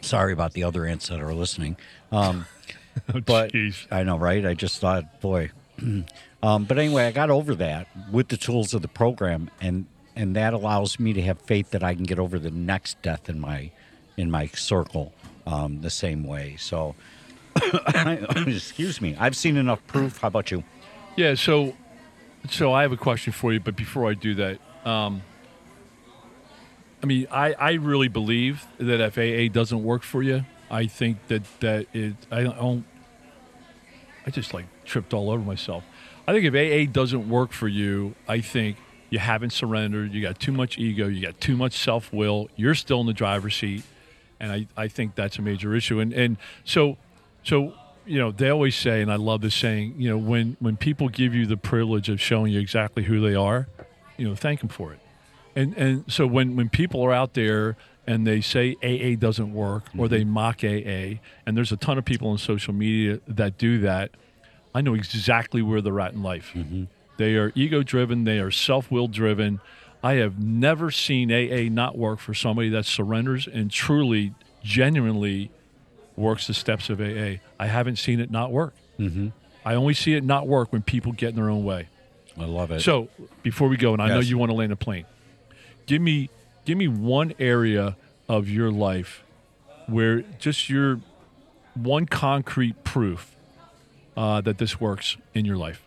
sorry 0.00 0.32
about 0.32 0.52
the 0.52 0.62
other 0.62 0.86
aunts 0.86 1.08
that 1.08 1.20
are 1.20 1.34
listening. 1.34 1.76
Um, 2.12 2.46
but 3.26 3.52
jeez. 3.52 3.86
I 3.90 4.04
know, 4.04 4.16
right? 4.16 4.46
I 4.46 4.54
just 4.54 4.78
thought, 4.80 5.20
boy. 5.20 5.50
um, 6.42 6.64
but 6.64 6.78
anyway, 6.78 7.06
I 7.06 7.12
got 7.12 7.30
over 7.30 7.54
that 7.56 7.88
with 8.10 8.28
the 8.28 8.36
tools 8.36 8.74
of 8.74 8.82
the 8.82 8.88
program, 8.88 9.50
and 9.60 9.86
and 10.16 10.34
that 10.36 10.54
allows 10.54 10.98
me 10.98 11.12
to 11.12 11.22
have 11.22 11.40
faith 11.42 11.70
that 11.70 11.82
I 11.82 11.94
can 11.94 12.04
get 12.04 12.18
over 12.18 12.38
the 12.38 12.50
next 12.50 13.00
death 13.02 13.28
in 13.28 13.40
my 13.40 13.70
in 14.16 14.30
my 14.30 14.46
circle 14.48 15.12
um, 15.46 15.80
the 15.82 15.90
same 15.90 16.24
way. 16.24 16.56
So, 16.58 16.94
excuse 18.46 19.00
me, 19.00 19.16
I've 19.18 19.36
seen 19.36 19.56
enough 19.56 19.86
proof. 19.86 20.18
How 20.18 20.28
about 20.28 20.50
you? 20.50 20.64
Yeah, 21.16 21.34
so 21.34 21.74
so 22.48 22.72
I 22.72 22.82
have 22.82 22.92
a 22.92 22.96
question 22.96 23.32
for 23.32 23.52
you, 23.52 23.60
but 23.60 23.76
before 23.76 24.08
I 24.08 24.14
do 24.14 24.34
that, 24.36 24.58
um, 24.86 25.22
I 27.02 27.06
mean, 27.06 27.26
I, 27.30 27.52
I 27.54 27.72
really 27.72 28.08
believe 28.08 28.66
that 28.78 29.00
if 29.00 29.18
AA 29.18 29.52
doesn't 29.52 29.82
work 29.82 30.02
for 30.02 30.22
you, 30.22 30.44
I 30.70 30.86
think 30.86 31.26
that 31.28 31.42
that 31.60 31.86
it 31.92 32.14
I 32.30 32.44
don't 32.44 32.84
I 34.26 34.30
just 34.30 34.54
like 34.54 34.66
tripped 34.84 35.14
all 35.14 35.30
over 35.30 35.42
myself. 35.42 35.84
I 36.26 36.32
think 36.32 36.44
if 36.44 36.54
AA 36.54 36.90
doesn't 36.90 37.28
work 37.28 37.52
for 37.52 37.68
you, 37.68 38.14
I 38.28 38.40
think 38.40 38.76
you 39.08 39.18
haven't 39.18 39.50
surrendered, 39.50 40.12
you 40.12 40.22
got 40.22 40.38
too 40.38 40.52
much 40.52 40.78
ego, 40.78 41.08
you 41.08 41.20
got 41.20 41.40
too 41.40 41.56
much 41.56 41.72
self 41.72 42.12
will, 42.12 42.48
you're 42.56 42.74
still 42.74 43.00
in 43.00 43.06
the 43.06 43.12
driver's 43.12 43.56
seat. 43.56 43.82
And 44.38 44.52
I, 44.52 44.66
I 44.76 44.88
think 44.88 45.14
that's 45.14 45.38
a 45.38 45.42
major 45.42 45.74
issue. 45.74 46.00
And 46.00 46.12
and 46.12 46.36
so 46.64 46.96
so 47.42 47.74
you 48.06 48.18
know, 48.18 48.32
they 48.32 48.48
always 48.48 48.74
say, 48.74 49.02
and 49.02 49.12
I 49.12 49.16
love 49.16 49.40
this 49.40 49.54
saying, 49.54 49.94
you 49.96 50.08
know, 50.08 50.18
when 50.18 50.56
when 50.60 50.76
people 50.76 51.08
give 51.08 51.34
you 51.34 51.46
the 51.46 51.56
privilege 51.56 52.08
of 52.08 52.20
showing 52.20 52.52
you 52.52 52.60
exactly 52.60 53.04
who 53.04 53.20
they 53.20 53.34
are, 53.34 53.68
you 54.16 54.28
know, 54.28 54.34
thank 54.34 54.60
them 54.60 54.68
for 54.68 54.92
it. 54.92 55.00
And 55.54 55.76
and 55.76 56.10
so 56.10 56.26
when 56.26 56.56
when 56.56 56.68
people 56.68 57.02
are 57.02 57.12
out 57.12 57.34
there 57.34 57.76
and 58.10 58.26
they 58.26 58.40
say 58.40 58.76
AA 58.82 59.16
doesn't 59.16 59.54
work 59.54 59.84
or 59.96 60.08
they 60.08 60.24
mock 60.24 60.64
AA, 60.64 61.20
and 61.46 61.56
there's 61.56 61.70
a 61.70 61.76
ton 61.76 61.96
of 61.96 62.04
people 62.04 62.28
on 62.28 62.38
social 62.38 62.74
media 62.74 63.20
that 63.28 63.56
do 63.56 63.78
that, 63.78 64.10
I 64.74 64.80
know 64.80 64.94
exactly 64.94 65.62
where 65.62 65.80
they're 65.80 66.00
at 66.00 66.12
in 66.12 66.22
life. 66.22 66.52
They 67.18 67.36
are 67.36 67.52
ego 67.54 67.84
driven, 67.84 68.24
they 68.24 68.40
are 68.40 68.50
self 68.50 68.90
will 68.90 69.06
driven. 69.06 69.60
I 70.02 70.14
have 70.14 70.42
never 70.42 70.90
seen 70.90 71.30
AA 71.30 71.72
not 71.72 71.96
work 71.96 72.18
for 72.18 72.34
somebody 72.34 72.68
that 72.70 72.84
surrenders 72.84 73.46
and 73.46 73.70
truly, 73.70 74.34
genuinely 74.64 75.52
works 76.16 76.48
the 76.48 76.54
steps 76.54 76.90
of 76.90 77.00
AA. 77.00 77.36
I 77.60 77.66
haven't 77.66 77.96
seen 77.96 78.18
it 78.18 78.30
not 78.30 78.50
work. 78.50 78.74
Mm-hmm. 78.98 79.28
I 79.64 79.74
only 79.74 79.94
see 79.94 80.14
it 80.14 80.24
not 80.24 80.48
work 80.48 80.72
when 80.72 80.82
people 80.82 81.12
get 81.12 81.28
in 81.28 81.36
their 81.36 81.50
own 81.50 81.64
way. 81.64 81.86
I 82.36 82.44
love 82.44 82.72
it. 82.72 82.80
So 82.80 83.08
before 83.44 83.68
we 83.68 83.76
go, 83.76 83.92
and 83.92 84.02
I 84.02 84.08
know 84.08 84.20
you 84.20 84.36
want 84.36 84.50
to 84.50 84.56
land 84.56 84.72
a 84.72 84.76
plane, 84.76 85.04
give 85.86 86.02
me 86.02 86.28
give 86.64 86.78
me 86.78 86.88
one 86.88 87.34
area 87.38 87.96
of 88.30 88.48
your 88.48 88.70
life 88.70 89.24
where 89.88 90.20
just 90.38 90.70
your 90.70 91.00
one 91.74 92.06
concrete 92.06 92.84
proof 92.84 93.34
uh, 94.16 94.40
that 94.40 94.56
this 94.58 94.80
works 94.80 95.16
in 95.34 95.44
your 95.44 95.56
life. 95.56 95.82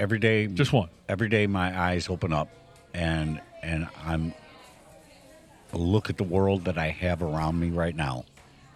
every 0.00 0.18
day, 0.18 0.48
Just 0.48 0.72
one. 0.72 0.88
every 1.08 1.28
day 1.28 1.46
my 1.46 1.78
eyes 1.78 2.08
open 2.08 2.32
up 2.32 2.48
and 2.92 3.40
and 3.62 3.86
I'm 4.04 4.34
look 5.72 6.10
at 6.10 6.16
the 6.16 6.24
world 6.24 6.64
that 6.64 6.76
I 6.76 6.88
have 6.88 7.22
around 7.22 7.60
me 7.60 7.70
right 7.70 7.94
now. 7.94 8.24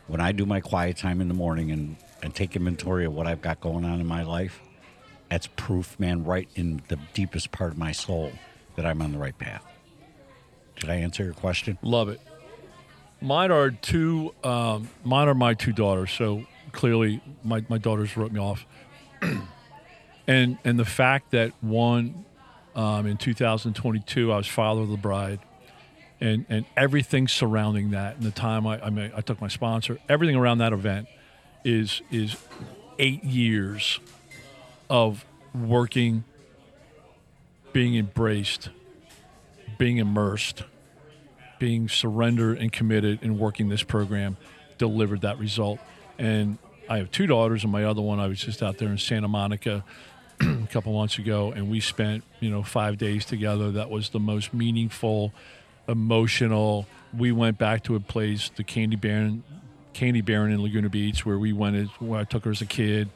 When 0.06 0.20
I 0.20 0.30
do 0.30 0.46
my 0.46 0.60
quiet 0.60 0.96
time 0.96 1.20
in 1.20 1.26
the 1.26 1.34
morning 1.34 1.72
and, 1.72 1.96
and 2.22 2.32
take 2.32 2.54
inventory 2.54 3.06
of 3.06 3.12
what 3.12 3.26
I've 3.26 3.42
got 3.42 3.60
going 3.60 3.84
on 3.84 4.00
in 4.00 4.06
my 4.06 4.22
life, 4.22 4.60
that's 5.28 5.48
proof, 5.56 5.98
man, 5.98 6.24
right 6.24 6.48
in 6.54 6.80
the 6.88 6.98
deepest 7.12 7.50
part 7.50 7.72
of 7.72 7.78
my 7.78 7.90
soul 7.92 8.30
that 8.76 8.86
I'm 8.86 9.02
on 9.02 9.10
the 9.12 9.18
right 9.18 9.36
path. 9.36 9.64
Did 10.80 10.90
I 10.90 10.96
answer 10.96 11.24
your 11.24 11.34
question? 11.34 11.78
Love 11.82 12.08
it. 12.08 12.20
Mine 13.20 13.50
are 13.50 13.70
two. 13.70 14.34
Um, 14.44 14.88
mine 15.04 15.28
are 15.28 15.34
my 15.34 15.54
two 15.54 15.72
daughters. 15.72 16.12
So 16.12 16.44
clearly, 16.72 17.20
my, 17.42 17.64
my 17.68 17.78
daughters 17.78 18.16
wrote 18.16 18.32
me 18.32 18.40
off. 18.40 18.64
and 20.28 20.58
and 20.64 20.78
the 20.78 20.84
fact 20.84 21.32
that 21.32 21.52
one 21.60 22.24
um, 22.76 23.06
in 23.06 23.16
2022 23.16 24.32
I 24.32 24.36
was 24.36 24.46
father 24.46 24.82
of 24.82 24.88
the 24.88 24.96
bride, 24.96 25.40
and 26.20 26.46
and 26.48 26.64
everything 26.76 27.26
surrounding 27.26 27.90
that, 27.90 28.16
and 28.16 28.24
the 28.24 28.30
time 28.30 28.66
I 28.66 28.84
I, 28.84 28.90
mean, 28.90 29.10
I 29.16 29.20
took 29.20 29.40
my 29.40 29.48
sponsor, 29.48 29.98
everything 30.08 30.36
around 30.36 30.58
that 30.58 30.72
event 30.72 31.08
is 31.64 32.02
is 32.10 32.36
eight 33.00 33.24
years 33.24 33.98
of 34.88 35.24
working, 35.54 36.24
being 37.72 37.96
embraced, 37.96 38.70
being 39.78 39.98
immersed 39.98 40.64
being 41.58 41.88
surrendered 41.88 42.58
and 42.58 42.72
committed 42.72 43.20
and 43.22 43.38
working 43.38 43.68
this 43.68 43.82
program 43.82 44.36
delivered 44.78 45.22
that 45.22 45.38
result. 45.38 45.78
And 46.18 46.58
I 46.88 46.98
have 46.98 47.10
two 47.10 47.26
daughters, 47.26 47.64
and 47.64 47.72
my 47.72 47.84
other 47.84 48.00
one, 48.00 48.20
I 48.20 48.28
was 48.28 48.40
just 48.40 48.62
out 48.62 48.78
there 48.78 48.88
in 48.88 48.98
Santa 48.98 49.28
Monica 49.28 49.84
a 50.40 50.66
couple 50.70 50.92
months 50.92 51.18
ago, 51.18 51.52
and 51.52 51.68
we 51.70 51.80
spent, 51.80 52.24
you 52.40 52.50
know, 52.50 52.62
five 52.62 52.98
days 52.98 53.24
together. 53.24 53.72
That 53.72 53.90
was 53.90 54.10
the 54.10 54.20
most 54.20 54.54
meaningful, 54.54 55.32
emotional. 55.86 56.86
We 57.16 57.32
went 57.32 57.58
back 57.58 57.84
to 57.84 57.96
a 57.96 58.00
place, 58.00 58.50
the 58.54 58.64
Candy 58.64 58.96
Baron, 58.96 59.42
Candy 59.92 60.20
Baron 60.20 60.52
in 60.52 60.62
Laguna 60.62 60.88
Beach, 60.88 61.26
where 61.26 61.38
we 61.38 61.52
went, 61.52 61.76
as, 61.76 61.88
where 61.98 62.20
I 62.20 62.24
took 62.24 62.44
her 62.44 62.50
as 62.50 62.62
a 62.62 62.66
kid. 62.66 63.10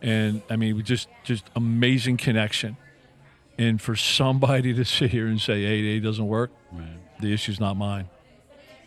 And 0.00 0.42
I 0.48 0.56
mean, 0.56 0.76
we 0.76 0.82
just, 0.82 1.08
just 1.24 1.44
amazing 1.56 2.18
connection. 2.18 2.76
And 3.58 3.80
for 3.80 3.94
somebody 3.94 4.74
to 4.74 4.84
sit 4.84 5.10
here 5.10 5.26
and 5.26 5.40
say, 5.40 5.62
hey, 5.62 5.96
it 5.96 6.00
doesn't 6.00 6.26
work, 6.26 6.50
the 7.20 7.32
issue's 7.32 7.60
not 7.60 7.76
mine. 7.76 8.08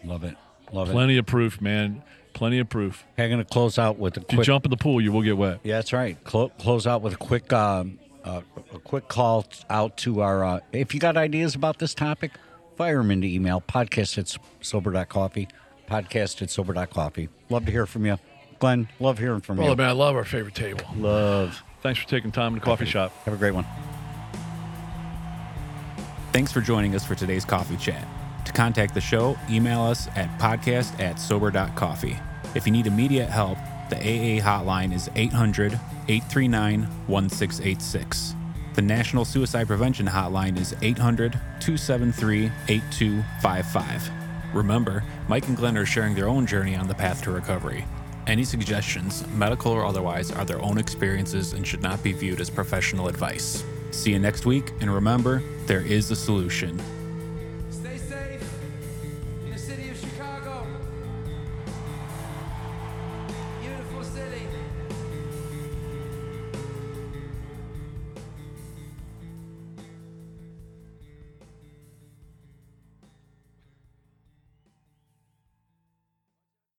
Love 0.03 0.23
it. 0.23 0.35
Love 0.71 0.89
it. 0.89 0.91
Plenty 0.91 1.17
of 1.17 1.25
proof, 1.25 1.61
man. 1.61 2.03
Plenty 2.33 2.59
of 2.59 2.69
proof. 2.69 3.03
Hey, 3.15 3.23
I'm 3.25 3.29
going 3.31 3.43
to 3.43 3.49
close 3.51 3.79
out 3.79 3.97
with 3.97 4.17
a 4.17 4.21
If 4.21 4.33
you 4.33 4.43
jump 4.43 4.65
in 4.65 4.69
the 4.71 4.77
pool, 4.77 5.01
you 5.01 5.11
will 5.11 5.21
get 5.23 5.37
wet. 5.37 5.59
Yeah, 5.63 5.75
that's 5.77 5.93
right. 5.93 6.21
Clo- 6.23 6.49
close 6.59 6.85
out 6.85 7.01
with 7.01 7.13
a 7.13 7.17
quick, 7.17 7.51
um, 7.51 7.97
uh, 8.23 8.41
a 8.73 8.79
quick 8.79 9.07
call 9.07 9.45
out 9.69 9.97
to 9.97 10.21
our. 10.21 10.43
Uh, 10.43 10.59
if 10.71 10.93
you 10.93 10.99
got 10.99 11.17
ideas 11.17 11.55
about 11.55 11.79
this 11.79 11.95
topic, 11.95 12.31
fire 12.75 12.97
them 12.97 13.09
into 13.09 13.25
email 13.27 13.61
podcast 13.61 14.17
at 14.17 14.37
sober.coffee. 14.63 15.47
Podcast 15.89 16.41
at 16.41 16.49
sober.coffee. 16.51 17.29
Love 17.49 17.65
to 17.65 17.71
hear 17.71 17.85
from 17.85 18.05
you, 18.05 18.17
Glenn. 18.59 18.89
Love 18.99 19.17
hearing 19.17 19.39
from 19.41 19.57
Well, 19.57 19.69
you. 19.69 19.75
man, 19.77 19.89
I 19.89 19.93
love 19.93 20.15
our 20.15 20.25
favorite 20.25 20.53
table. 20.55 20.83
Love. 20.97 21.63
Thanks 21.81 21.99
for 22.01 22.07
taking 22.07 22.31
time 22.31 22.53
in 22.53 22.59
the 22.59 22.65
coffee 22.65 22.85
shop. 22.85 23.13
Have 23.23 23.33
a 23.33 23.37
great 23.37 23.53
one. 23.53 23.65
Thanks 26.37 26.51
for 26.51 26.61
joining 26.61 26.93
us 26.93 27.03
for 27.03 27.15
today's 27.15 27.43
coffee 27.43 27.77
chat. 27.77 28.07
To 28.45 28.53
contact 28.53 28.93
the 28.93 29.01
show, 29.01 29.35
email 29.49 29.81
us 29.81 30.07
at 30.15 30.29
podcast 30.37 30.99
at 30.99 31.19
sober.coffee. 31.19 32.15
If 32.53 32.67
you 32.67 32.71
need 32.71 32.85
immediate 32.85 33.27
help, 33.27 33.57
the 33.89 33.95
AA 33.95 34.39
hotline 34.39 34.93
is 34.93 35.09
800 35.15 35.73
839 35.73 36.81
1686. 37.07 38.35
The 38.75 38.81
National 38.83 39.25
Suicide 39.25 39.65
Prevention 39.65 40.05
Hotline 40.05 40.59
is 40.59 40.75
800 40.83 41.31
273 41.59 42.51
8255. 42.67 44.11
Remember, 44.53 45.03
Mike 45.27 45.47
and 45.47 45.57
Glenn 45.57 45.75
are 45.75 45.87
sharing 45.87 46.13
their 46.13 46.29
own 46.29 46.45
journey 46.45 46.75
on 46.75 46.87
the 46.87 46.93
path 46.93 47.23
to 47.23 47.31
recovery. 47.31 47.83
Any 48.27 48.43
suggestions, 48.43 49.25
medical 49.29 49.71
or 49.71 49.83
otherwise, 49.83 50.29
are 50.29 50.45
their 50.45 50.61
own 50.61 50.77
experiences 50.77 51.53
and 51.53 51.65
should 51.65 51.81
not 51.81 52.03
be 52.03 52.11
viewed 52.11 52.41
as 52.41 52.51
professional 52.51 53.07
advice. 53.07 53.63
See 53.91 54.11
you 54.11 54.19
next 54.19 54.45
week, 54.45 54.71
and 54.81 54.93
remember, 54.93 55.41
there 55.65 55.81
is 55.81 56.11
a 56.11 56.15
solution. 56.15 56.79